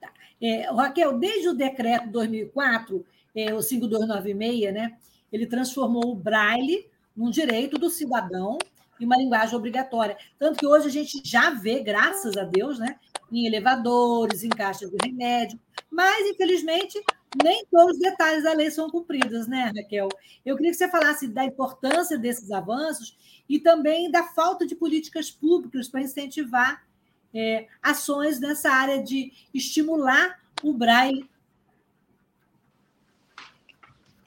[0.00, 0.12] Tá.
[0.40, 4.96] É, Raquel, desde o decreto 2004, é, o 5296, né,
[5.32, 8.58] ele transformou o braille num direito do cidadão
[8.98, 10.16] e uma linguagem obrigatória.
[10.38, 12.98] Tanto que hoje a gente já vê, graças a Deus, né,
[13.30, 15.58] em elevadores, em caixas de remédio,
[15.90, 17.02] mas, infelizmente,
[17.42, 20.08] nem todos os detalhes da lei são cumpridos, né, Raquel?
[20.44, 23.16] Eu queria que você falasse da importância desses avanços
[23.48, 26.86] e também da falta de políticas públicas para incentivar
[27.34, 31.28] é, ações nessa área de estimular o braille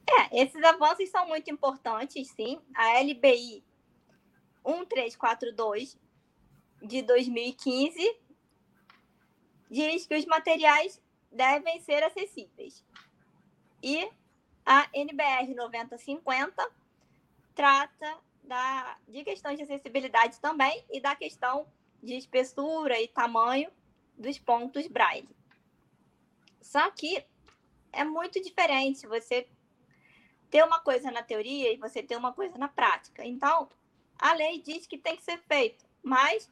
[0.10, 2.60] É, esses avanços são muito importantes, sim.
[2.74, 3.64] A LBI
[4.66, 5.98] 1342
[6.82, 8.18] de 2015
[9.70, 12.84] diz que os materiais devem ser acessíveis.
[13.82, 14.10] E
[14.66, 16.72] a NBR 9050
[17.56, 21.68] trata da, de questões de acessibilidade também e da questão
[22.02, 23.72] de espessura e tamanho
[24.18, 25.30] dos pontos braille.
[26.62, 27.24] Só que
[27.92, 29.48] é muito diferente você
[30.50, 33.26] ter uma coisa na teoria e você ter uma coisa na prática.
[33.26, 33.70] Então,
[34.18, 36.52] a lei diz que tem que ser feito, mas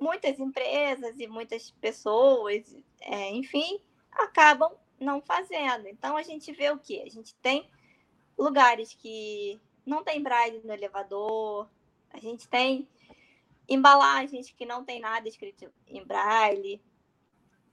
[0.00, 3.80] muitas empresas e muitas pessoas, é, enfim,
[4.12, 5.88] acabam não fazendo.
[5.88, 7.02] Então, a gente vê o quê?
[7.04, 7.68] A gente tem
[8.36, 11.68] lugares que não tem braille no elevador,
[12.10, 12.88] a gente tem
[13.68, 16.80] embalagens que não tem nada escrito em braille,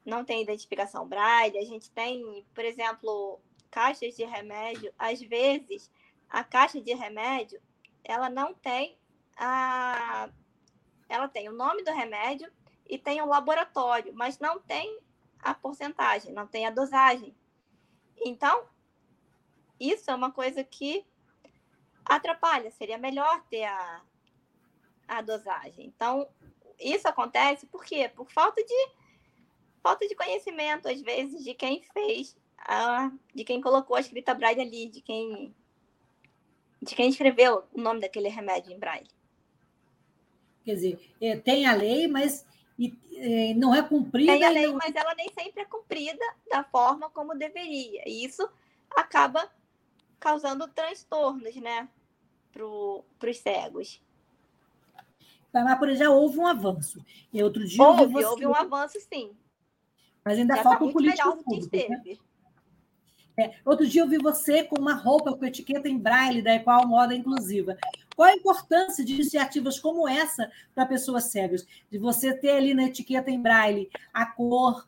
[0.06, 5.90] não tem identificação braille, a gente tem, por exemplo, caixas de remédio, às vezes
[6.30, 7.62] a caixa de remédio
[8.04, 8.98] ela não tem
[9.38, 10.30] a
[11.08, 12.52] ela tem o nome do remédio
[12.88, 15.00] e tem o laboratório, mas não tem
[15.44, 17.36] a porcentagem, não tem a dosagem.
[18.18, 18.66] Então,
[19.80, 21.06] isso é uma coisa que
[22.06, 22.72] atrapalha.
[22.72, 24.02] Seria melhor ter a,
[25.08, 25.86] a dosagem.
[25.88, 26.28] Então,
[26.80, 28.10] isso acontece por quê?
[28.10, 28.90] Por falta de
[29.82, 34.62] falta de conhecimento, às vezes, de quem fez, a, de quem colocou a escrita braille
[34.62, 35.54] ali, de quem
[36.82, 39.10] de quem escreveu o nome daquele remédio em braille.
[40.66, 42.46] Quer dizer, é, tem a lei, mas
[42.78, 44.34] e, é, não é cumprida.
[44.34, 44.78] Tem a lei, não...
[44.82, 48.04] mas ela nem sempre é cumprida da forma como deveria.
[48.06, 48.48] E isso
[48.96, 49.50] acaba
[50.20, 51.88] causando transtornos, né,
[52.52, 54.02] para os cegos.
[55.54, 57.04] Mas, por já houve um avanço.
[57.32, 58.26] E outro dia houve, você...
[58.26, 59.36] houve um avanço, sim.
[60.26, 61.76] Mas ainda já falta tá um político público.
[61.76, 62.18] Né?
[63.38, 66.88] É, outro dia eu vi você com uma roupa com etiqueta em braille da Equal
[66.88, 67.78] Moda Inclusiva.
[68.16, 71.66] Qual a importância de iniciativas como essa para pessoas cegas?
[71.90, 74.88] De você ter ali na etiqueta em braille a cor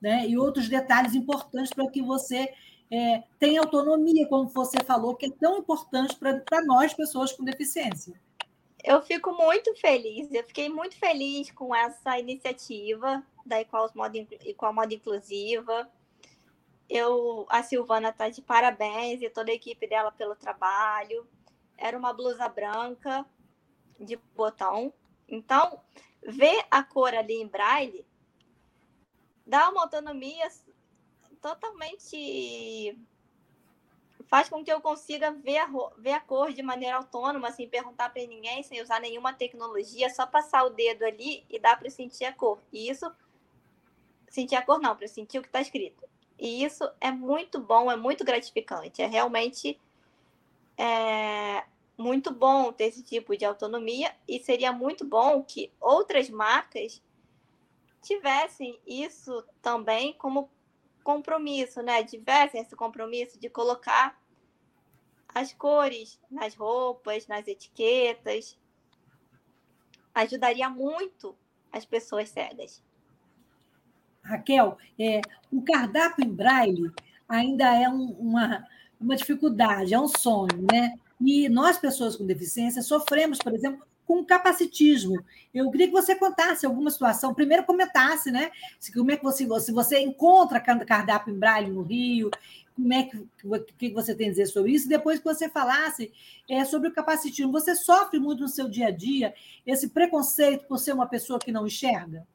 [0.00, 2.52] né, e outros detalhes importantes para que você
[2.90, 8.14] é, tenha autonomia, como você falou, que é tão importante para nós, pessoas com deficiência.
[8.84, 14.74] Eu fico muito feliz, eu fiquei muito feliz com essa iniciativa da Equal Moda, Equal
[14.74, 15.90] Moda Inclusiva.
[16.88, 21.26] Eu, a Silvana está de parabéns e toda a equipe dela pelo trabalho.
[21.76, 23.24] Era uma blusa branca
[23.98, 24.92] de botão.
[25.28, 25.80] Então,
[26.22, 28.06] ver a cor ali em braille
[29.46, 30.48] dá uma autonomia
[31.40, 32.98] totalmente
[34.26, 35.68] faz com que eu consiga ver a,
[35.98, 40.26] ver a cor de maneira autônoma, sem perguntar para ninguém, sem usar nenhuma tecnologia, só
[40.26, 42.58] passar o dedo ali e dá para sentir a cor.
[42.72, 43.10] E isso
[44.28, 46.02] sentir a cor não, para sentir o que está escrito.
[46.38, 49.02] E isso é muito bom, é muito gratificante.
[49.02, 49.80] É realmente
[50.76, 51.64] é,
[51.96, 57.02] muito bom ter esse tipo de autonomia e seria muito bom que outras marcas
[58.02, 60.50] tivessem isso também como
[61.02, 62.02] compromisso, né?
[62.02, 64.18] Tivessem esse compromisso de colocar
[65.34, 68.58] as cores nas roupas, nas etiquetas.
[70.14, 71.36] Ajudaria muito
[71.72, 72.82] as pessoas cegas.
[74.22, 75.20] Raquel, é,
[75.52, 76.90] o cardápio em braille
[77.28, 78.66] ainda é um, uma,
[79.04, 80.94] uma dificuldade, é um sonho, né?
[81.20, 85.22] E nós, pessoas com deficiência, sofremos, por exemplo, com capacitismo.
[85.52, 88.50] Eu queria que você contasse alguma situação, primeiro comentasse, né?
[88.92, 92.30] Como é que você, se você encontra cardápio em braille no Rio,
[92.74, 94.88] como é que, que você tem a dizer sobre isso?
[94.88, 96.12] Depois que você falasse
[96.50, 99.32] é, sobre o capacitismo, você sofre muito no seu dia a dia
[99.64, 102.26] esse preconceito por ser uma pessoa que não enxerga?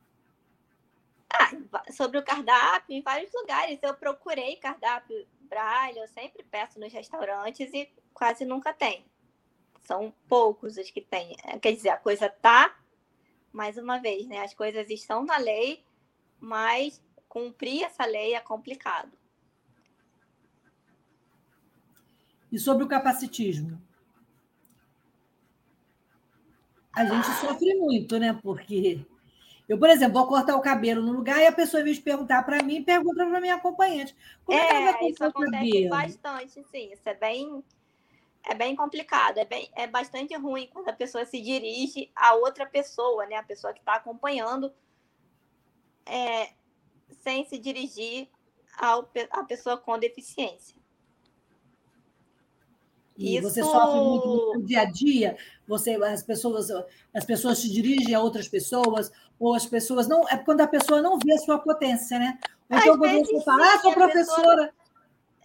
[1.32, 1.51] Ah,
[1.91, 7.73] sobre o cardápio, em vários lugares eu procurei cardápio braille, eu sempre peço nos restaurantes
[7.73, 9.05] e quase nunca tem.
[9.81, 11.35] São poucos os que têm.
[11.43, 12.77] É, quer dizer, a coisa tá,
[13.51, 14.43] mais uma vez, né?
[14.43, 15.83] As coisas estão na lei,
[16.39, 19.11] mas cumprir essa lei é complicado.
[22.51, 23.81] E sobre o capacitismo?
[26.93, 28.37] A gente sofre muito, né?
[28.41, 29.05] Porque
[29.70, 32.01] eu, por exemplo, vou cortar o cabelo no lugar e a pessoa, em vez de
[32.01, 34.15] perguntar para mim, pergunta para minha acompanhante.
[34.43, 36.91] Como é, é que isso acontece bastante, sim.
[36.91, 37.63] Isso é bem,
[38.43, 42.65] é bem complicado, é, bem, é bastante ruim quando a pessoa se dirige a outra
[42.65, 43.36] pessoa, né?
[43.36, 44.74] A pessoa que está acompanhando,
[46.03, 46.49] é,
[47.22, 48.28] sem se dirigir
[48.76, 50.76] ao, à pessoa com deficiência.
[53.15, 53.49] E Isso...
[53.49, 56.72] você sofre muito no dia a dia, você, as pessoas,
[57.13, 60.27] as pessoas se dirigem a outras pessoas, ou as pessoas não.
[60.27, 62.37] É quando a pessoa não vê a sua potência, né?
[62.69, 64.67] Ou então quando você fala, ah, sou professora.
[64.67, 64.73] Pessoa,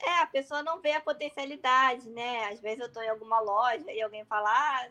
[0.03, 2.49] é, a pessoa não vê a potencialidade, né?
[2.49, 4.89] Às vezes eu estou em alguma loja e alguém fala, ah,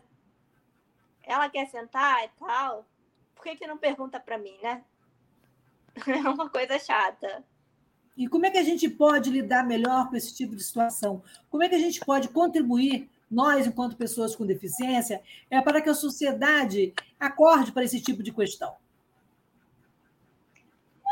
[1.22, 2.86] ela quer sentar e tal.
[3.36, 4.84] Por que, que não pergunta para mim, né?
[6.08, 7.44] É uma coisa chata.
[8.18, 11.24] E como é que a gente pode lidar melhor com esse tipo de situação?
[11.50, 15.90] Como é que a gente pode contribuir, nós, enquanto pessoas com deficiência, é para que
[15.90, 18.76] a sociedade acorde para esse tipo de questão?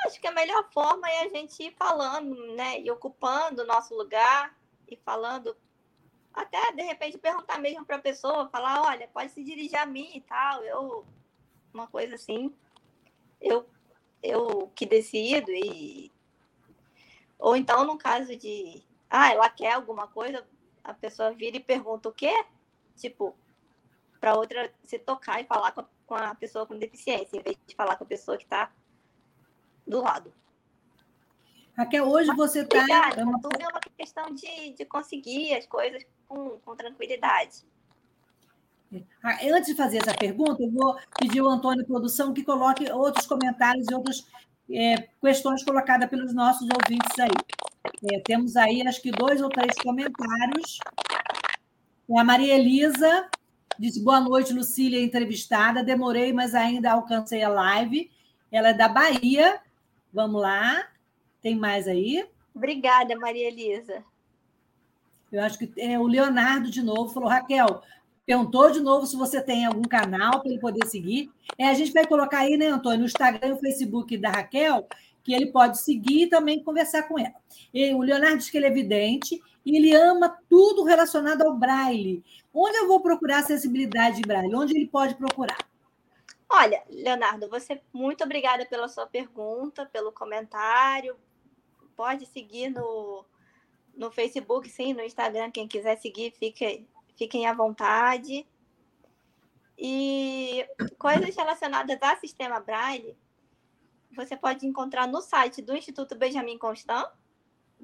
[0.05, 2.79] Acho que a melhor forma é a gente ir falando, né?
[2.79, 4.55] E ocupando o nosso lugar
[4.87, 5.55] e falando,
[6.33, 10.11] até de repente perguntar mesmo para a pessoa, falar, olha, pode se dirigir a mim
[10.15, 11.05] e tal, eu
[11.73, 12.53] uma coisa assim,
[13.39, 13.65] eu
[14.21, 16.11] eu que decido e
[17.41, 20.47] ou então, no caso de, ah, ela quer alguma coisa,
[20.83, 22.45] a pessoa vira e pergunta o quê?
[22.95, 23.35] Tipo,
[24.19, 27.57] para outra se tocar e falar com a, com a, pessoa com deficiência, em vez
[27.65, 28.71] de falar com a pessoa que está
[29.91, 30.33] do lado.
[31.77, 33.11] Raquel, hoje você está.
[33.15, 33.39] É uma...
[33.39, 37.63] Tudo é uma questão de, de conseguir as coisas com, com tranquilidade.
[39.23, 43.25] Ah, antes de fazer essa pergunta, eu vou pedir ao Antônio Produção que coloque outros
[43.25, 44.27] comentários e outras
[44.69, 48.11] é, questões colocadas pelos nossos ouvintes aí.
[48.11, 50.79] É, temos aí, acho que, dois ou três comentários.
[52.09, 53.29] É a Maria Elisa
[53.81, 55.83] Disse boa noite, Lucília, entrevistada.
[55.83, 58.11] Demorei, mas ainda alcancei a live.
[58.51, 59.59] Ela é da Bahia.
[60.13, 60.87] Vamos lá.
[61.41, 62.25] Tem mais aí?
[62.53, 64.03] Obrigada, Maria Elisa.
[65.31, 67.81] Eu acho que é o Leonardo de novo falou, Raquel,
[68.25, 71.31] perguntou de novo se você tem algum canal para ele poder seguir.
[71.57, 74.85] É, a gente vai colocar aí, né, Antônio, no Instagram e no Facebook da Raquel,
[75.23, 77.33] que ele pode seguir e também conversar com ela.
[77.73, 82.23] E o Leonardo diz que ele é vidente e ele ama tudo relacionado ao braille.
[82.53, 84.53] Onde eu vou procurar acessibilidade de braille?
[84.53, 85.57] Onde ele pode procurar?
[86.53, 91.15] Olha, Leonardo, você muito obrigada pela sua pergunta, pelo comentário.
[91.95, 93.23] Pode seguir no,
[93.95, 96.85] no Facebook, sim, no Instagram, quem quiser seguir, fique,
[97.15, 98.45] fiquem à vontade.
[99.77, 100.67] E
[100.99, 103.15] coisas relacionadas ao sistema Braille,
[104.13, 107.07] você pode encontrar no site do Instituto Benjamin Constant.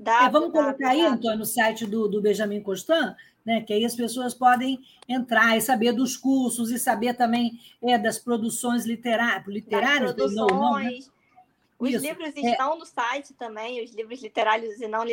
[0.05, 3.15] É, vamos colocar aí, Antônio, no site do, do Benjamin Constant,
[3.47, 3.61] né?
[3.61, 4.77] que aí as pessoas podem
[5.07, 9.47] entrar e saber dos cursos e saber também é, das produções literárias.
[9.47, 10.51] literárias das produções.
[10.51, 10.99] Não, não, né?
[11.79, 12.03] Os Isso.
[12.03, 12.41] livros é.
[12.41, 12.77] estão é...
[12.77, 15.05] no site também, os livros literários e não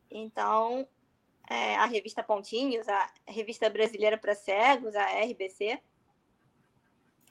[0.09, 0.87] Então,
[1.49, 5.79] é, a revista Pontinhos, a revista brasileira para cegos, a RBC.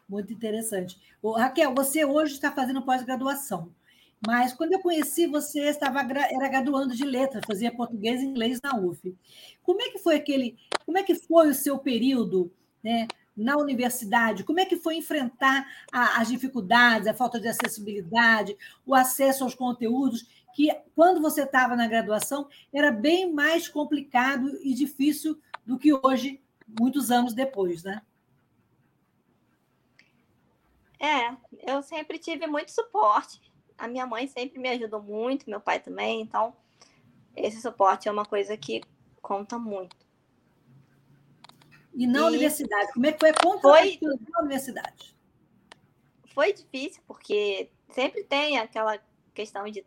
[0.09, 0.99] Muito interessante.
[1.23, 3.73] Ô, Raquel, você hoje está fazendo pós-graduação.
[4.27, 8.77] Mas quando eu conheci você, estava era graduando de letras, fazia português e inglês na
[8.77, 9.15] UF.
[9.63, 10.57] Como é que foi aquele,
[10.87, 12.51] como é que foi o seu período,
[12.83, 13.07] né,
[13.37, 14.45] na universidade?
[14.45, 18.57] Como é que foi enfrentar a, as dificuldades, a falta de acessibilidade,
[18.87, 24.73] o acesso aos conteúdos que quando você estava na graduação era bem mais complicado e
[24.75, 26.43] difícil do que hoje,
[26.81, 28.03] muitos anos depois, né?
[30.99, 31.37] É,
[31.71, 33.41] eu sempre tive muito suporte
[33.77, 36.55] a minha mãe sempre me ajudou muito, meu pai também, então
[37.37, 38.81] esse suporte é uma coisa que
[39.21, 39.97] conta muito.
[41.93, 43.99] E na e universidade, como é que foi a conta foi...
[44.01, 45.17] na universidade?
[46.33, 48.99] Foi difícil, porque sempre tem aquela
[49.33, 49.85] questão de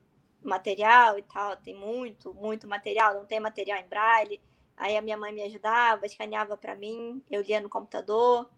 [0.50, 4.42] material e tal, tem muito, muito material, não tem material em braille.
[4.76, 8.50] Aí a minha mãe me ajudava, escaneava para mim, eu lia no computador.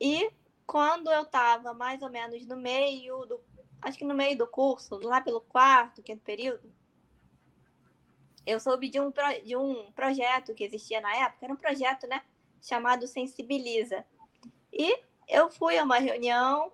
[0.00, 0.30] E
[0.66, 3.40] quando eu estava mais ou menos no meio do
[3.82, 6.70] acho que no meio do curso, lá pelo quarto, quinto período,
[8.46, 9.12] eu soube de um,
[9.44, 12.22] de um projeto que existia na época, era um projeto, né,
[12.60, 14.04] chamado Sensibiliza.
[14.72, 16.72] E eu fui a uma reunião,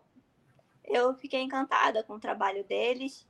[0.84, 3.26] eu fiquei encantada com o trabalho deles,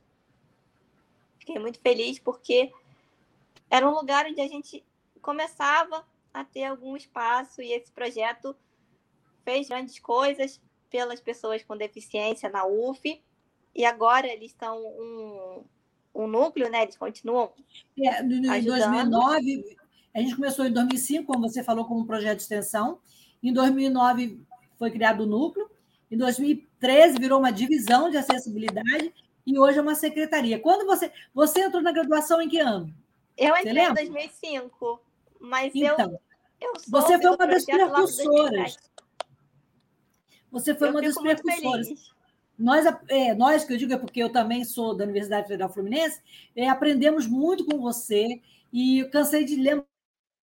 [1.47, 2.71] fiquei muito feliz porque
[3.69, 4.83] era um lugar onde a gente
[5.21, 8.55] começava a ter algum espaço e esse projeto
[9.45, 13.21] fez grandes coisas pelas pessoas com deficiência na UF
[13.73, 15.63] e agora eles estão um,
[16.13, 16.83] um núcleo, né?
[16.83, 17.51] Eles continuam.
[17.97, 19.77] É, em 2009,
[20.13, 22.99] a gente começou em 2005, como você falou, como um projeto de extensão.
[23.41, 24.41] Em 2009
[24.77, 25.69] foi criado o núcleo.
[26.09, 29.13] Em 2013 virou uma divisão de acessibilidade
[29.47, 30.59] e hoje é uma secretaria.
[30.59, 32.93] Quando você você entrou na graduação em que ano?
[33.35, 35.01] Eu entrei em 2005,
[35.39, 36.19] mas então,
[36.61, 38.77] eu, eu você foi uma das precursoras.
[40.51, 42.17] Você foi eu uma das precursoras
[42.57, 46.19] nós, é, nós, que eu digo é porque eu também sou da Universidade Federal Fluminense,
[46.55, 48.41] é, aprendemos muito com você
[48.73, 49.85] e cansei de lembrar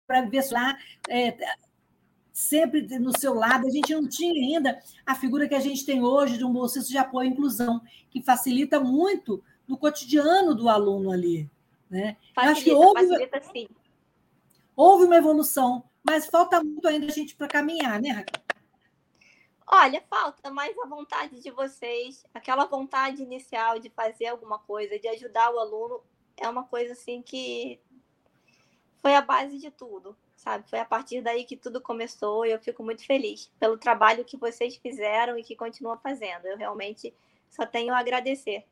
[0.06, 0.78] para ver lá,
[1.08, 1.36] é,
[2.34, 3.68] sempre no seu lado.
[3.68, 6.90] A gente não tinha ainda a figura que a gente tem hoje de um bolsista
[6.90, 7.80] de apoio à inclusão,
[8.10, 11.48] que facilita muito no cotidiano do aluno ali.
[11.88, 12.16] Né?
[12.34, 13.68] Facilita, acho que houve, facilita sim.
[14.74, 18.42] Houve uma evolução, mas falta muito ainda a gente para caminhar, né, Raquel?
[19.66, 25.08] Olha, falta mais a vontade de vocês, aquela vontade inicial de fazer alguma coisa, de
[25.08, 26.02] ajudar o aluno,
[26.36, 27.80] é uma coisa assim que
[29.00, 30.68] foi a base de tudo, sabe?
[30.68, 34.36] Foi a partir daí que tudo começou e eu fico muito feliz pelo trabalho que
[34.36, 36.44] vocês fizeram e que continuam fazendo.
[36.44, 37.14] Eu realmente
[37.48, 38.66] só tenho a agradecer.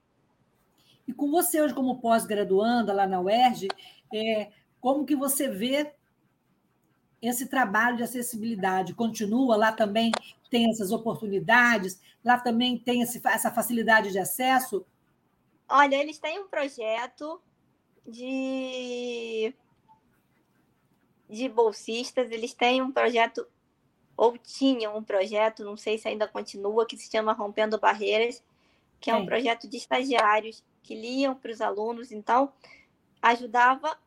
[1.09, 3.69] E com você hoje como pós-graduanda lá na UERJ,
[4.15, 5.93] é, como que você vê
[7.21, 8.95] esse trabalho de acessibilidade?
[8.95, 10.13] Continua lá também
[10.51, 11.99] tem essas oportunidades?
[12.23, 14.85] Lá também tem esse, essa facilidade de acesso?
[15.69, 17.41] Olha, eles têm um projeto
[18.07, 19.55] de,
[21.33, 23.47] de bolsistas, eles têm um projeto,
[24.15, 28.45] ou tinham um projeto, não sei se ainda continua, que se chama Rompendo Barreiras,
[29.01, 32.53] que é, é um projeto de estagiários que liam para os alunos, então
[33.23, 33.99] ajudava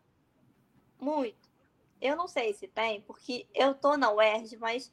[1.00, 1.50] muito.
[2.00, 4.92] Eu não sei se tem, porque eu estou na UERJ, mas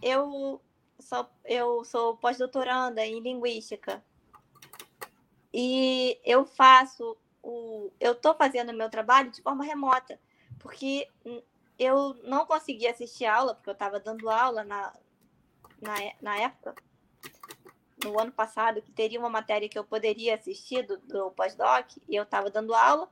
[0.00, 0.60] eu
[1.00, 4.04] sou, eu sou pós-doutoranda em linguística.
[5.52, 10.20] E eu faço o, eu estou fazendo o meu trabalho de forma remota,
[10.58, 11.08] porque
[11.78, 14.92] eu não consegui assistir aula, porque eu estava dando aula na,
[15.80, 16.74] na, na época,
[18.04, 22.16] no ano passado, que teria uma matéria que eu poderia assistir do, do pós-doc, e
[22.16, 23.08] eu estava dando aula,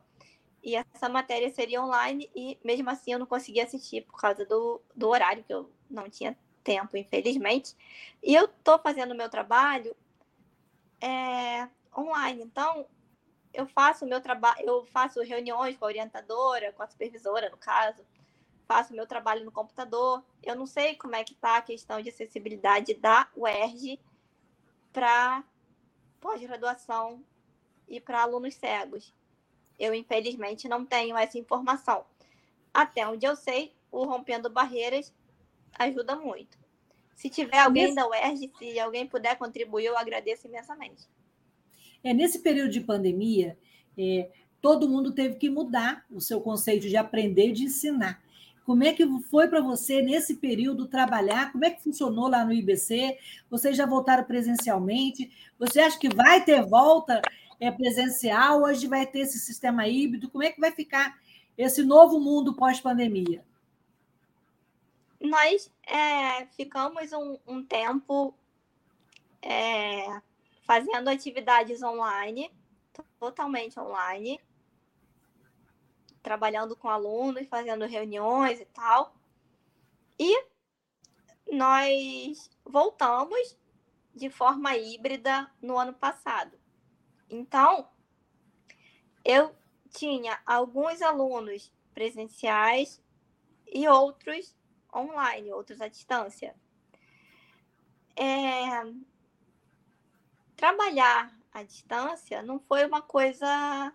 [0.63, 4.81] e essa matéria seria online, e mesmo assim eu não conseguia assistir por causa do,
[4.95, 7.77] do horário, que eu não tinha tempo, infelizmente.
[8.23, 9.95] E eu estou fazendo o meu trabalho
[11.01, 12.87] é, online, então
[13.57, 17.57] eu faço o meu trabalho, eu faço reuniões com a orientadora, com a supervisora, no
[17.57, 18.05] caso,
[18.67, 20.23] faço o meu trabalho no computador.
[20.43, 23.99] Eu não sei como é que está a questão de acessibilidade da UERJ
[24.93, 25.43] para
[26.21, 27.25] pós-graduação
[27.89, 29.15] e para alunos cegos.
[29.79, 32.05] Eu, infelizmente, não tenho essa informação.
[32.75, 35.15] Até onde eu sei, o Rompendo Barreiras
[35.79, 36.59] ajuda muito.
[37.15, 41.09] Se tiver alguém da UERJ, se alguém puder contribuir, eu agradeço imensamente.
[42.03, 43.57] É, nesse período de pandemia,
[43.99, 44.31] é,
[44.61, 48.23] todo mundo teve que mudar o seu conceito de aprender e de ensinar.
[48.65, 51.53] Como é que foi para você, nesse período, trabalhar?
[51.53, 53.17] Como é que funcionou lá no IBC?
[53.49, 55.31] Vocês já voltaram presencialmente?
[55.57, 57.23] Você acha que vai ter volta
[57.61, 58.63] é, presencial?
[58.63, 60.29] Hoje vai ter esse sistema híbrido?
[60.29, 61.17] Como é que vai ficar
[61.57, 63.45] esse novo mundo pós-pandemia?
[65.21, 68.35] Nós é, ficamos um, um tempo
[69.41, 70.21] é,
[70.67, 72.53] fazendo atividades online,
[73.19, 74.41] totalmente online,
[76.23, 79.15] trabalhando com alunos, fazendo reuniões e tal.
[80.19, 80.45] E
[81.53, 83.57] nós voltamos
[84.13, 86.59] de forma híbrida no ano passado.
[87.31, 87.89] Então,
[89.25, 89.55] eu
[89.91, 93.01] tinha alguns alunos presenciais
[93.67, 94.57] e outros
[94.93, 96.57] online, outros à distância.
[98.17, 98.83] É,
[100.57, 103.93] trabalhar à distância não foi uma coisa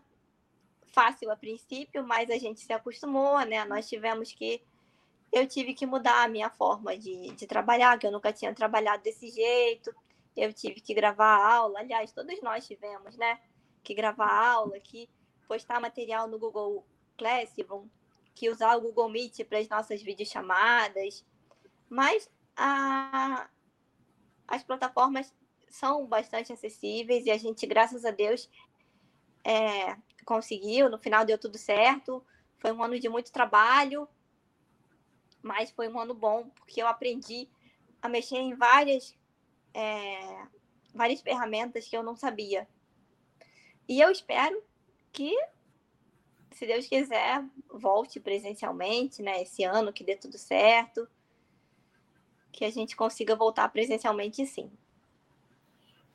[0.93, 3.65] fácil a princípio, mas a gente se acostumou, né?
[3.65, 4.61] Nós tivemos que.
[5.31, 9.01] Eu tive que mudar a minha forma de, de trabalhar, que eu nunca tinha trabalhado
[9.01, 9.93] desse jeito.
[10.35, 13.39] Eu tive que gravar aula, aliás, todos nós tivemos, né?
[13.81, 15.09] Que gravar aula, que
[15.47, 16.85] postar material no Google
[17.17, 17.87] Classroom,
[18.35, 21.25] que usar o Google Meet para as nossas videochamadas.
[21.89, 23.49] Mas a,
[24.47, 25.33] as plataformas
[25.71, 28.49] são bastante acessíveis e a gente, graças a Deus,
[29.43, 30.89] é, conseguiu.
[30.89, 32.23] No final deu tudo certo.
[32.59, 34.07] Foi um ano de muito trabalho,
[35.41, 37.49] mas foi um ano bom, porque eu aprendi
[38.01, 39.17] a mexer em várias,
[39.73, 40.45] é,
[40.93, 42.67] várias ferramentas que eu não sabia.
[43.87, 44.61] E eu espero
[45.11, 45.35] que,
[46.51, 49.41] se Deus quiser, volte presencialmente, né?
[49.41, 51.07] Esse ano, que dê tudo certo.
[52.51, 54.71] Que a gente consiga voltar presencialmente, sim.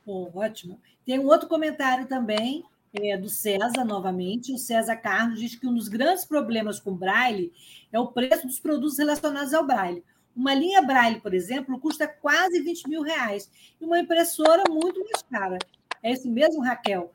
[0.06, 0.80] Oh, ótimo.
[1.04, 4.52] Tem um outro comentário também, é, do César, novamente.
[4.52, 7.52] O César Carlos diz que um dos grandes problemas com Braille
[7.92, 10.04] é o preço dos produtos relacionados ao Braille.
[10.34, 13.50] Uma linha Braille, por exemplo, custa quase 20 mil reais.
[13.80, 15.58] E uma impressora muito mais cara.
[16.02, 17.12] É isso mesmo, Raquel?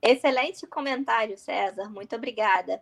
[0.00, 1.88] Excelente comentário, César.
[1.90, 2.80] Muito obrigada.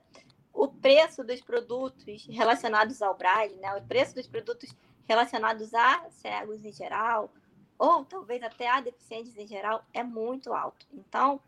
[0.52, 3.74] O preço dos produtos relacionados ao Braille, né?
[3.74, 4.74] o preço dos produtos
[5.08, 7.32] relacionados a cegos em geral,
[7.78, 10.86] ou talvez até a deficientes em geral, é muito alto.
[10.92, 11.40] Então,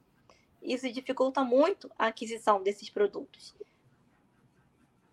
[0.63, 3.55] isso dificulta muito a aquisição desses produtos.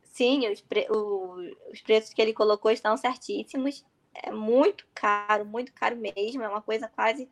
[0.03, 1.35] Sim, os, pre o,
[1.71, 3.85] os preços que ele colocou estão certíssimos.
[4.13, 6.41] É muito caro, muito caro mesmo.
[6.41, 7.29] É uma coisa quase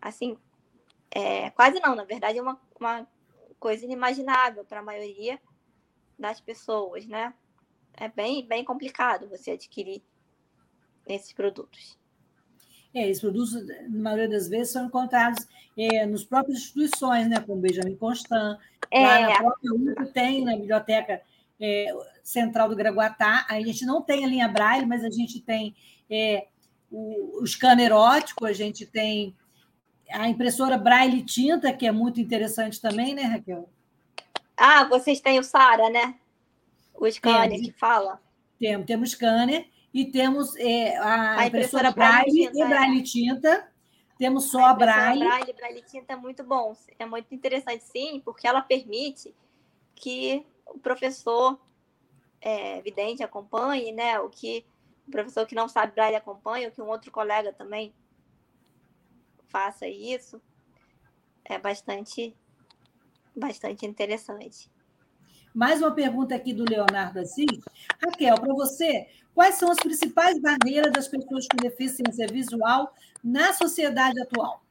[0.00, 0.38] assim.
[1.10, 3.06] É, quase não, na verdade, é uma, uma
[3.58, 5.40] coisa inimaginável para a maioria
[6.18, 7.34] das pessoas, né?
[7.94, 10.02] É bem, bem complicado você adquirir
[11.06, 11.99] esses produtos.
[12.94, 13.54] É, esses produtos,
[13.88, 18.58] na maioria das vezes, são encontrados é, nos próprias instituições, né, como Benjamin Constant,
[18.90, 19.02] é.
[19.02, 21.22] lá na própria tem, na Biblioteca
[21.60, 23.46] é, Central do Graguatá.
[23.48, 25.74] A gente não tem a linha Braille, mas a gente tem
[26.10, 26.46] é,
[26.90, 29.36] o, o scanner ótico, a gente tem
[30.10, 33.68] a impressora Braille tinta, que é muito interessante também, né, Raquel?
[34.56, 36.16] Ah, vocês têm o Sara, né?
[36.94, 38.20] O scanner que fala.
[38.58, 43.02] Temos, temos scanner e temos é, a, a, impressora, impressora Braille, e Braille é.
[43.02, 43.72] tinta.
[44.18, 45.24] Temos só a, a Braille.
[45.24, 46.76] Braille, Braille tinta é muito bom.
[46.98, 49.34] É muito interessante, sim, porque ela permite
[49.94, 51.58] que o professor
[52.40, 54.20] é, vidente acompanhe, né?
[54.20, 54.64] O que
[55.08, 57.92] o professor que não sabe Braille acompanhe, ou que um outro colega também
[59.48, 60.40] faça isso.
[61.44, 62.36] É bastante,
[63.34, 64.70] bastante interessante.
[65.54, 67.60] Mais uma pergunta aqui do Leonardo Assis.
[68.02, 74.20] Raquel, para você, quais são as principais barreiras das pessoas com deficiência visual na sociedade
[74.20, 74.62] atual?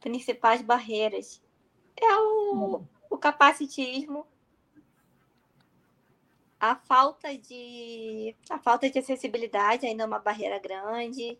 [0.00, 1.42] Principais barreiras
[2.00, 4.26] é o, o capacitismo,
[6.60, 11.38] a falta de a falta de acessibilidade ainda é uma barreira grande.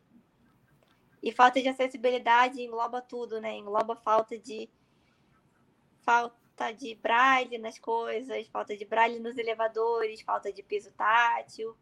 [1.20, 3.56] E falta de acessibilidade engloba tudo, né?
[3.56, 4.68] Engloba falta de
[6.08, 11.76] falta de braille nas coisas, falta de braille nos elevadores, falta de piso tátil,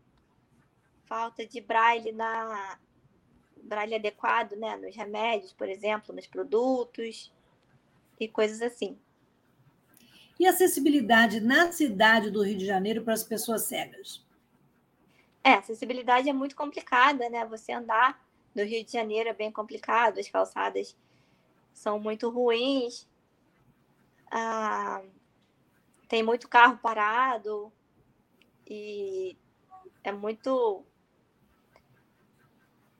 [1.04, 2.76] falta de braille na
[3.62, 7.32] braille adequado, né, nos remédios, por exemplo, nos produtos
[8.18, 8.98] e coisas assim.
[10.40, 14.26] E acessibilidade na cidade do Rio de Janeiro para as pessoas cegas?
[15.44, 17.46] É, acessibilidade é muito complicada, né?
[17.46, 18.20] Você andar
[18.52, 20.96] no Rio de Janeiro é bem complicado, as calçadas
[21.72, 23.06] são muito ruins,
[24.30, 25.02] ah,
[26.08, 27.72] tem muito carro parado
[28.68, 29.36] e
[30.02, 30.84] é muito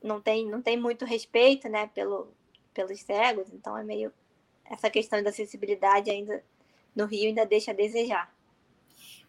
[0.02, 2.28] não tem não tem muito respeito né pelo
[2.72, 4.12] pelos cegos então é meio
[4.64, 6.42] essa questão da acessibilidade ainda
[6.96, 8.34] no Rio ainda deixa a desejar.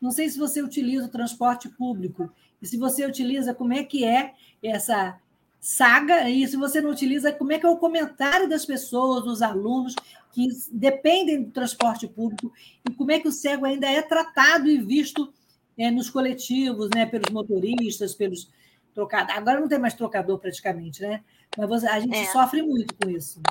[0.01, 2.31] Não sei se você utiliza o transporte público
[2.61, 4.33] e se você utiliza como é que é
[4.63, 5.19] essa
[5.59, 9.41] saga, e se você não utiliza, como é que é o comentário das pessoas, dos
[9.41, 9.95] alunos
[10.37, 12.53] que dependem do transporte público,
[12.87, 15.33] e como é que o cego ainda é tratado e visto
[15.75, 18.47] é, nos coletivos, né, pelos motoristas, pelos
[18.93, 19.35] trocadores.
[19.35, 21.23] Agora não tem mais trocador praticamente, né?
[21.57, 22.25] Mas a gente é.
[22.25, 23.41] sofre muito com isso.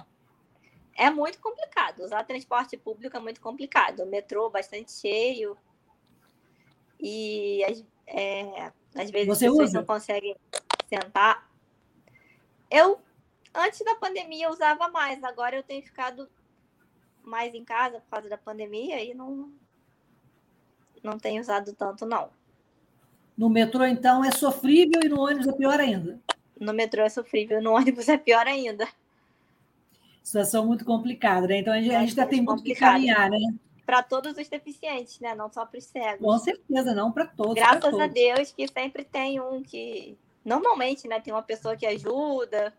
[0.96, 2.04] É muito complicado.
[2.04, 4.04] Usar transporte público é muito complicado.
[4.04, 5.58] O metrô bastante cheio.
[7.00, 7.64] E
[8.06, 9.78] é, às vezes Você as pessoas usa?
[9.80, 10.36] não conseguem
[10.88, 11.50] sentar.
[12.70, 13.00] Eu,
[13.52, 15.24] antes da pandemia, usava mais.
[15.24, 16.28] Agora eu tenho ficado
[17.28, 19.50] mais em casa por causa da pandemia e não,
[21.02, 22.30] não tenho usado tanto, não.
[23.36, 26.18] No metrô, então, é sofrível e no ônibus é pior ainda.
[26.58, 28.88] No metrô é sofrível, no ônibus é pior ainda.
[30.22, 31.58] Situação muito complicada, né?
[31.58, 33.38] Então a gente, a gente ainda tem muito que caminhar, né?
[33.84, 35.34] Para todos os deficientes, né?
[35.34, 36.26] Não só para os cegos.
[36.26, 37.54] Com certeza, não para todos.
[37.54, 38.00] Graças todos.
[38.00, 42.72] a Deus que sempre tem um que Normalmente, né, tem uma pessoa que ajuda.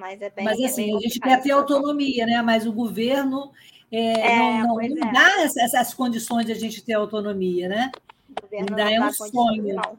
[0.00, 0.44] Mas é bem.
[0.44, 2.40] Mas é assim, bem a gente quer ter autonomia, né?
[2.40, 3.52] Mas o governo
[3.92, 5.12] é, é, não, não, não é.
[5.12, 7.92] dá essas condições de a gente ter autonomia, né?
[8.30, 9.74] O governo Ainda é um sonho.
[9.74, 9.98] Não.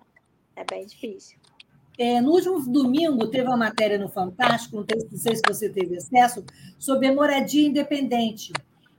[0.55, 1.37] É bem difícil.
[1.97, 5.97] É, no último domingo, teve uma matéria no Fantástico, não, não sei se você teve
[5.97, 6.43] acesso,
[6.79, 8.51] sobre a moradia independente.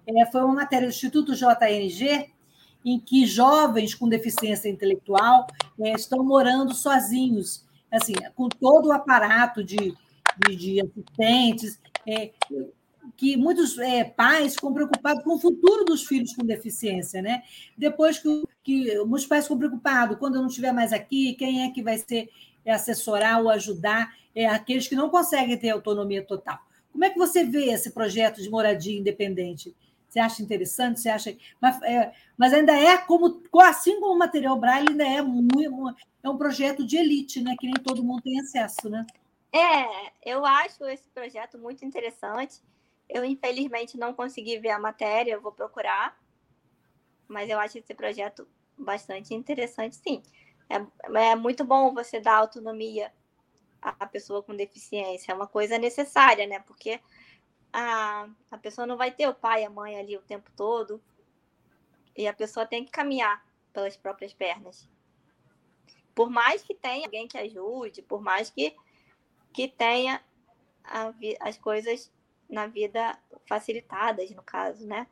[0.06, 2.30] É, foi uma matéria do Instituto JNG,
[2.84, 5.46] em que jovens com deficiência intelectual
[5.80, 9.94] é, estão morando sozinhos, assim, com todo o aparato de,
[10.38, 12.32] de, de assistentes, é,
[13.16, 17.42] que muitos é, pais ficam preocupados com o futuro dos filhos com deficiência, né?
[17.76, 21.70] Depois que, que muitos pais ficam preocupados, quando eu não estiver mais aqui, quem é
[21.70, 22.28] que vai ser
[22.66, 26.58] assessorar ou ajudar é, aqueles que não conseguem ter autonomia total?
[26.92, 29.74] Como é que você vê esse projeto de moradia independente?
[30.08, 31.00] Você acha interessante?
[31.00, 31.34] Você acha.
[31.58, 36.28] Mas, é, mas ainda é como, assim como o material Braille, ainda é, muito, é
[36.28, 37.54] um projeto de elite, né?
[37.58, 39.06] Que nem todo mundo tem acesso, né?
[39.52, 42.62] É, eu acho esse projeto muito interessante.
[43.08, 46.18] Eu, infelizmente, não consegui ver a matéria, eu vou procurar.
[47.28, 50.22] Mas eu acho esse projeto bastante interessante, sim.
[50.68, 53.12] É, é muito bom você dar autonomia
[53.80, 55.32] à pessoa com deficiência.
[55.32, 56.60] É uma coisa necessária, né?
[56.60, 57.00] Porque
[57.72, 61.02] a, a pessoa não vai ter o pai e a mãe ali o tempo todo.
[62.16, 64.88] E a pessoa tem que caminhar pelas próprias pernas.
[66.14, 68.76] Por mais que tenha alguém que ajude, por mais que,
[69.52, 70.20] que tenha
[71.40, 72.10] as coisas
[72.48, 75.06] na vida facilitadas, no caso, né?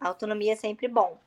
[0.00, 1.18] A autonomia é sempre bom.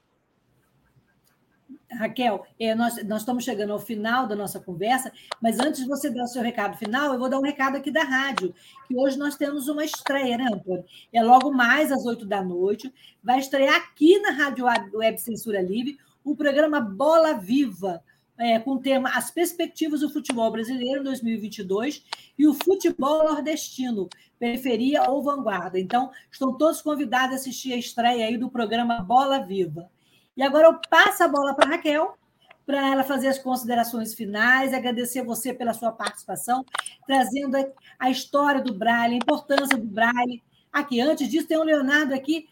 [1.92, 6.10] Raquel, é, nós, nós estamos chegando ao final da nossa conversa, mas antes de você
[6.10, 8.54] dar o seu recado final, eu vou dar um recado aqui da rádio,
[8.88, 10.86] que hoje nós temos uma estreia, né, Antônio?
[11.12, 15.98] É logo mais às oito da noite, vai estrear aqui na Rádio Web Censura Livre
[16.24, 18.04] o programa Bola Viva,
[18.38, 22.04] é, com o tema As Perspectivas do Futebol Brasileiro em 2022
[22.38, 24.10] e o Futebol Nordestino,
[24.40, 25.80] Periferia ou Vanguarda.
[25.80, 29.90] Então, estão todos convidados a assistir a estreia aí do programa Bola Viva.
[30.36, 32.18] E agora eu passo a bola para Raquel,
[32.66, 36.66] para ela fazer as considerações finais, agradecer você pela sua participação,
[37.06, 37.58] trazendo
[38.00, 40.42] a história do Braille, a importância do Braille.
[40.72, 42.48] Aqui, antes disso, tem o Leonardo aqui,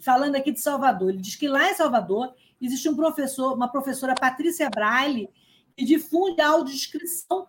[0.00, 1.10] falando aqui de Salvador.
[1.10, 5.30] Ele diz que lá em Salvador existe um professor, uma professora Patrícia Braille,
[5.76, 7.46] que difunde a audiodescrição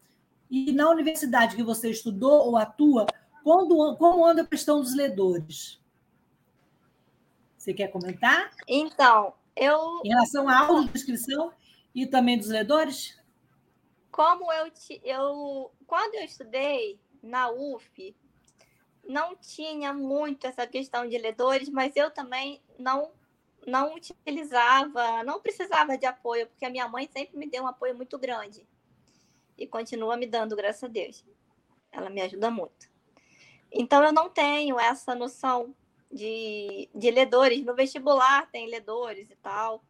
[0.50, 3.06] e na universidade que você estudou ou atua,
[3.44, 5.80] Quando, como anda a questão dos ledores?
[7.58, 8.52] Você quer comentar?
[8.68, 10.02] Então, eu.
[10.04, 11.52] Em relação à audiodescrição
[11.94, 13.20] e também dos ledores?
[14.12, 14.72] Como eu,
[15.04, 15.72] eu.
[15.86, 18.16] Quando eu estudei na UF,
[19.10, 23.12] não tinha muito essa questão de ledores, mas eu também não
[23.68, 27.94] não utilizava, não precisava de apoio, porque a minha mãe sempre me deu um apoio
[27.94, 28.66] muito grande.
[29.58, 31.26] E continua me dando, graças a Deus.
[31.92, 32.90] Ela me ajuda muito.
[33.72, 35.76] Então, eu não tenho essa noção
[36.10, 37.64] de, de ledores.
[37.66, 39.84] No vestibular tem ledores e tal.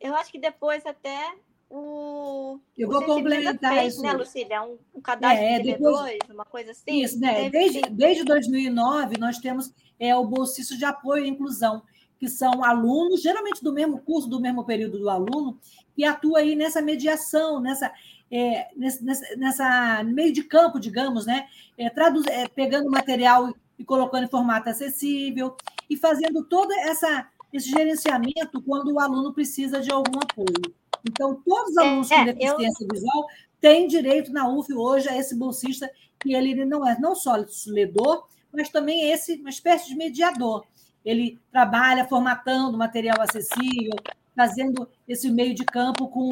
[0.00, 1.36] Eu acho que depois até
[1.72, 2.60] o.
[2.76, 4.02] Eu vou complementar fez, isso.
[4.02, 4.62] né, Lucília?
[4.62, 7.02] Um, um cadastro é, de depois, ledores, uma coisa assim.
[7.02, 7.48] Isso, né?
[7.48, 11.82] Desde, desde 2009, nós temos é, o bolsista de apoio e inclusão
[12.18, 15.58] que são alunos, geralmente do mesmo curso, do mesmo período do aluno,
[15.92, 17.92] que atua aí nessa mediação, nessa,
[18.30, 21.48] é, nessa, nessa meio de campo, digamos, né?
[21.76, 25.56] É, traduz, é, pegando material e colocando em formato acessível
[25.90, 30.72] e fazendo todo essa, esse gerenciamento quando o aluno precisa de algum apoio.
[31.08, 32.88] Então, todos os alunos com é, deficiência eu...
[32.92, 33.26] visual
[33.60, 35.90] têm direito na UF hoje a esse bolsista,
[36.20, 37.36] que ele não é não só
[37.66, 40.64] ledor, mas também esse, uma espécie de mediador
[41.04, 43.92] ele trabalha formatando material acessível,
[44.34, 46.28] fazendo esse meio de campo com,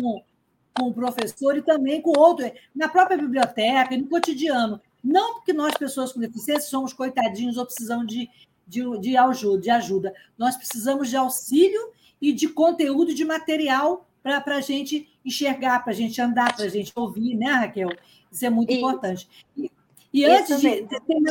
[0.76, 4.80] com o professor e também com outro, na própria biblioteca, no cotidiano.
[5.02, 8.28] Não porque nós, pessoas com deficiência, somos coitadinhos ou precisamos de,
[8.66, 10.14] de, de, ajuda, de ajuda.
[10.38, 15.96] Nós precisamos de auxílio e de conteúdo, de material para a gente enxergar, para a
[15.96, 17.90] gente andar, para a gente ouvir, né, Raquel?
[18.30, 19.28] Isso é muito importante.
[19.56, 19.70] E,
[20.12, 20.86] e antes de.
[20.86, 21.22] Tem,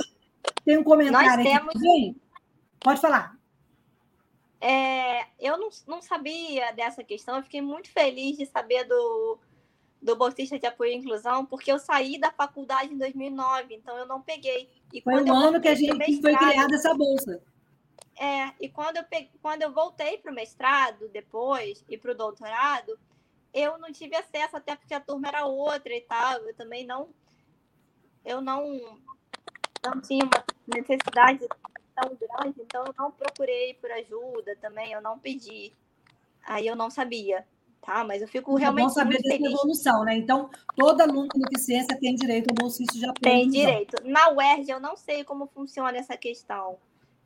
[0.66, 2.16] tem um comentário Nós aqui.
[2.80, 3.38] Pode falar.
[4.62, 9.40] É, eu não, não sabia dessa questão, eu fiquei muito feliz de saber do,
[10.02, 14.06] do bolsista de apoio à inclusão, porque eu saí da faculdade em 2009, então eu
[14.06, 14.70] não peguei.
[14.94, 17.42] E foi o ano que a gente foi criada essa bolsa.
[18.20, 22.16] É, e quando eu, peguei, quando eu voltei para o mestrado depois e para o
[22.16, 23.00] doutorado,
[23.54, 27.08] eu não tive acesso, até porque a turma era outra e tal, eu também não.
[28.26, 28.62] Eu não,
[29.86, 31.48] não tinha uma necessidade
[31.96, 35.72] tão grande, então eu não procurei por ajuda também, eu não pedi.
[36.46, 37.48] Aí eu não sabia,
[37.82, 38.04] tá?
[38.04, 38.88] Mas eu fico realmente.
[38.88, 40.18] Bom saber dessa evolução, né?
[40.18, 43.22] Então, todo aluno com deficiência tem direito ao bolsista de apoio.
[43.22, 43.96] Tem direito.
[44.04, 46.78] Na UERJ, eu não sei como funciona essa questão.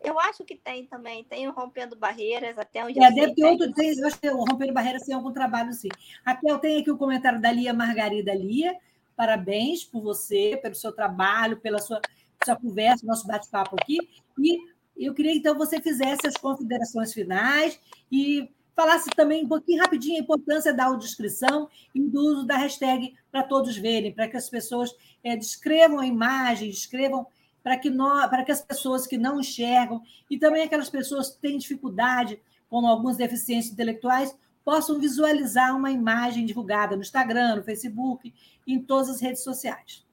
[0.03, 3.45] Eu acho que tem também, tem o Rompendo Barreiras, até onde é, eu deve ter
[3.45, 5.89] outro, tem, eu acho que o Rompendo Barreiras tem algum trabalho, sim.
[6.25, 8.75] Aqui eu tenho aqui o comentário da Lia Margarida Lia,
[9.15, 12.01] parabéns por você, pelo seu trabalho, pela sua
[12.43, 13.97] sua conversa, nosso bate-papo aqui.
[14.37, 14.59] E
[14.97, 17.79] eu queria, então, você fizesse as considerações finais
[18.11, 23.13] e falasse também um pouquinho rapidinho a importância da audiodescrição e do uso da hashtag
[23.31, 24.91] para todos verem, para que as pessoas
[25.23, 27.27] é, descrevam a imagem, descrevam
[27.63, 31.39] para que, nós, para que as pessoas que não enxergam e também aquelas pessoas que
[31.39, 32.39] têm dificuldade,
[32.69, 38.33] como algumas deficiências intelectuais, possam visualizar uma imagem divulgada no Instagram, no Facebook,
[38.67, 40.05] em todas as redes sociais.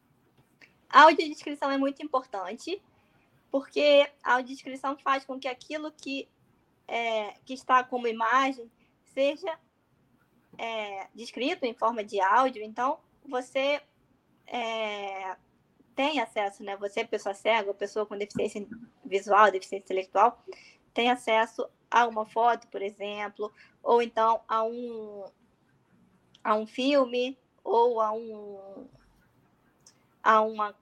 [0.89, 2.81] A audiodescrição é muito importante,
[3.51, 6.29] porque a audiodescrição faz com que aquilo que,
[6.87, 8.71] é, que está como imagem
[9.15, 9.59] seja
[10.59, 12.63] é, descrito em forma de áudio.
[12.63, 13.81] Então, você
[14.47, 15.37] é,
[16.01, 16.75] tem acesso, né?
[16.79, 18.67] Você, pessoa cega, pessoa com deficiência
[19.05, 20.43] visual, deficiência intelectual,
[20.95, 25.27] tem acesso a uma foto, por exemplo, ou então a um,
[26.43, 28.89] a um filme, ou a um,
[30.23, 30.75] a uma,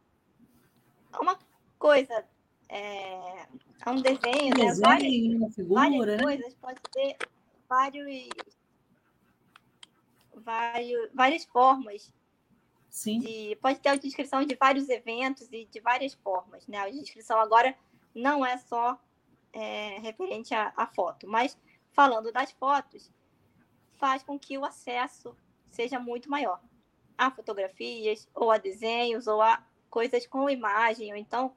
[1.12, 1.36] a uma
[1.80, 2.24] coisa,
[2.68, 3.48] é,
[3.84, 4.66] a um desenho, um né?
[4.66, 6.22] desenho várias, figura, várias né?
[6.22, 7.16] coisas, pode ter
[7.68, 8.28] vários,
[10.36, 12.12] vários, várias formas.
[12.88, 13.20] Sim.
[13.20, 16.66] De, pode ter a descrição de vários eventos e de várias formas.
[16.66, 16.78] Né?
[16.78, 17.76] A descrição agora
[18.14, 18.98] não é só
[19.52, 21.58] é, referente à, à foto, mas
[21.92, 23.10] falando das fotos,
[23.92, 25.36] faz com que o acesso
[25.70, 26.60] seja muito maior
[27.16, 31.52] a fotografias, ou a desenhos, ou a coisas com imagem, ou então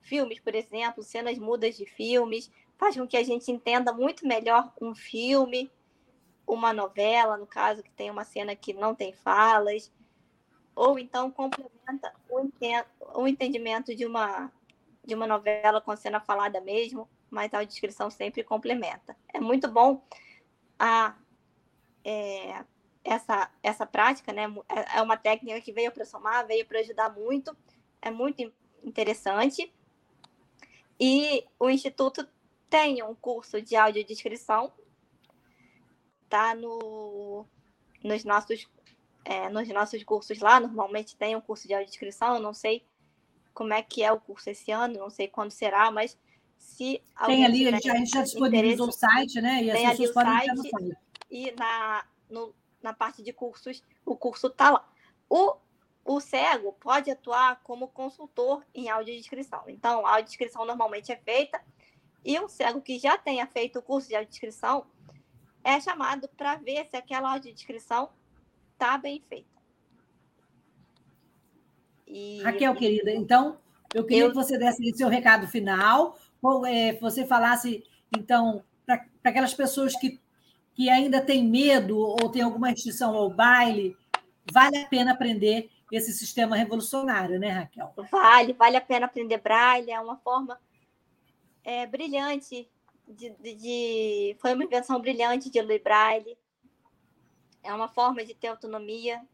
[0.00, 4.72] filmes, por exemplo, cenas mudas de filmes, faz com que a gente entenda muito melhor
[4.80, 5.70] um filme,
[6.46, 9.92] uma novela, no caso, que tem uma cena que não tem falas,
[10.74, 12.12] ou então complementa
[13.14, 14.50] o entendimento de uma,
[15.04, 19.16] de uma novela com cena falada mesmo, mas a descrição sempre complementa.
[19.32, 20.02] É muito bom
[20.78, 21.14] a,
[22.04, 22.64] é,
[23.04, 24.44] essa, essa prática, né?
[24.68, 27.56] É, é uma técnica que veio para somar, veio para ajudar muito,
[28.00, 28.52] é muito
[28.82, 29.72] interessante.
[30.98, 32.26] E o Instituto
[32.68, 34.72] tem um curso de audiodescrição,
[36.28, 37.46] tá no,
[38.02, 38.68] nos, nossos,
[39.24, 42.84] é, nos nossos cursos lá, normalmente tem um curso de audiodescrição, eu não sei
[43.52, 46.18] como é que é o curso esse ano, não sei quando será, mas
[46.58, 49.62] se tem ali, a gente, a gente já disponibilizou o site, né?
[49.62, 50.96] E as pessoas podem site, no site.
[51.30, 54.88] E na, no, na parte de cursos, o curso está lá.
[55.28, 55.56] O,
[56.04, 59.64] o cego pode atuar como consultor em audiodescrição.
[59.68, 61.62] Então, a audiodescrição normalmente é feita
[62.24, 64.86] e um cego que já tenha feito o curso de audiodescrição
[65.62, 68.10] é chamado para ver se aquela audiodescrição
[68.74, 69.48] está bem feita.
[72.06, 72.42] E...
[72.42, 73.58] Raquel, querida, então,
[73.94, 74.28] eu queria eu...
[74.28, 77.82] que você desse seu recado final, ou é, você falasse,
[78.16, 80.20] então, para aquelas pessoas que,
[80.74, 83.96] que ainda têm medo ou têm alguma restrição ao baile,
[84.52, 87.92] vale a pena aprender esse sistema revolucionário, né, Raquel?
[88.10, 90.58] Vale, vale a pena aprender braille, é uma forma
[91.62, 92.68] é, brilhante
[93.08, 96.36] de, de, de, Foi uma invenção brilhante de ler braille,
[97.64, 99.26] é uma forma de ter autonomia,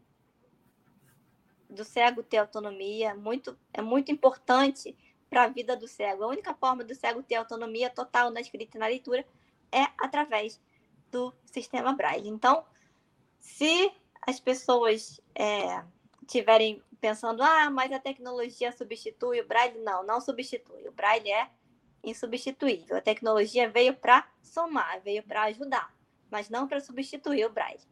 [1.69, 4.97] do cego ter autonomia, muito, é muito importante
[5.29, 6.23] para a vida do cego.
[6.23, 9.25] A única forma do cego ter autonomia total na escrita e na leitura
[9.71, 10.59] é através
[11.11, 12.29] do sistema Braille.
[12.29, 12.65] Então,
[13.39, 15.83] se as pessoas é,
[16.27, 20.87] tiverem pensando, ah, mas a tecnologia substitui o Braille, não, não substitui.
[20.87, 21.49] O Braille é
[22.03, 22.97] insubstituível.
[22.97, 25.93] A tecnologia veio para somar, veio para ajudar,
[26.29, 27.90] mas não para substituir o Braille.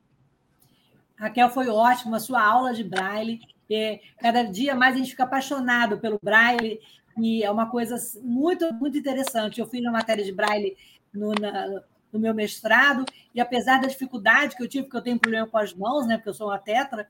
[1.20, 3.42] Raquel, foi ótima a sua aula de Braille.
[3.70, 6.80] É, cada dia mais a gente fica apaixonado pelo Braille
[7.18, 9.60] e é uma coisa muito, muito interessante.
[9.60, 10.78] Eu fiz uma matéria de Braille
[11.14, 13.06] no, na, no meu mestrado
[13.36, 16.16] e apesar da dificuldade que eu tive, porque eu tenho problema com as mãos, né,
[16.16, 17.08] porque eu sou uma tetra,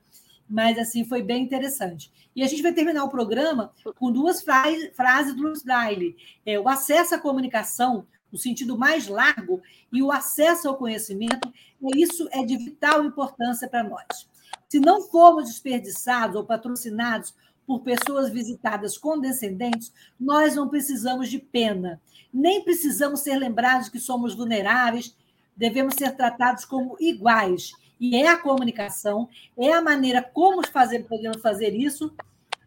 [0.48, 2.10] mas assim foi bem interessante.
[2.34, 6.68] E a gente vai terminar o programa com duas frases do Luiz Braille: é, o
[6.68, 9.60] acesso à comunicação no sentido mais largo
[9.92, 11.52] e o acesso ao conhecimento,
[11.96, 14.28] isso é de vital importância para nós.
[14.68, 17.34] Se não formos desperdiçados ou patrocinados
[17.66, 22.00] por pessoas visitadas condescendentes, nós não precisamos de pena,
[22.32, 25.16] nem precisamos ser lembrados que somos vulneráveis,
[25.56, 27.72] devemos ser tratados como iguais.
[27.98, 29.28] E é a comunicação,
[29.58, 32.14] é a maneira como fazer, podemos fazer isso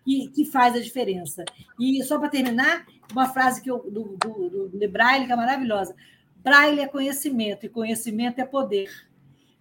[0.03, 1.43] que, que faz a diferença.
[1.79, 5.95] E só para terminar, uma frase que eu, do, do, do, Braille, que é maravilhosa.
[6.37, 8.89] Braille é conhecimento, e conhecimento é poder.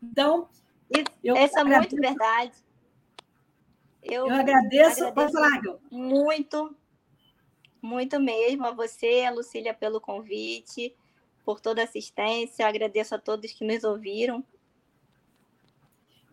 [0.03, 0.49] Então,
[1.23, 2.53] eu Essa é muito verdade.
[4.03, 6.77] Eu, eu agradeço, agradeço falar, Muito,
[7.81, 10.95] muito mesmo a você, a Lucília, pelo convite,
[11.45, 12.67] por toda a assistência.
[12.67, 14.45] Agradeço a todos que nos ouviram.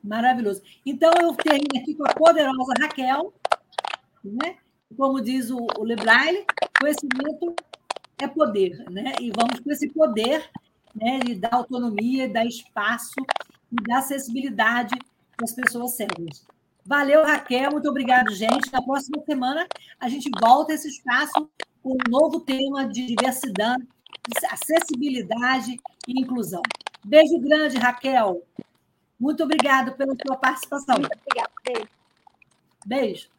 [0.04, 0.64] Maravilhoso.
[0.84, 3.34] Então, eu termino aqui com a poderosa Raquel,
[4.24, 4.58] né?
[4.96, 5.86] como diz o, o
[6.80, 7.56] conhecimento
[8.18, 9.14] é poder, né?
[9.20, 10.50] E vamos com esse poder
[10.96, 13.16] né, de dar autonomia, dar espaço
[13.72, 14.96] e dar acessibilidade
[15.36, 16.46] para as pessoas cegas.
[16.86, 17.72] Valeu, Raquel.
[17.72, 18.72] Muito obrigado, gente.
[18.74, 19.68] Na próxima semana,
[20.00, 21.50] a gente volta a esse espaço
[21.82, 23.88] com um novo tema de diversidade,
[24.52, 26.62] acessibilidade e inclusão.
[27.06, 28.44] Beijo grande, Raquel.
[29.20, 30.96] Muito obrigada pela sua participação.
[30.96, 31.52] Muito obrigada.
[31.64, 31.90] Beijo.
[32.86, 33.39] Beijo.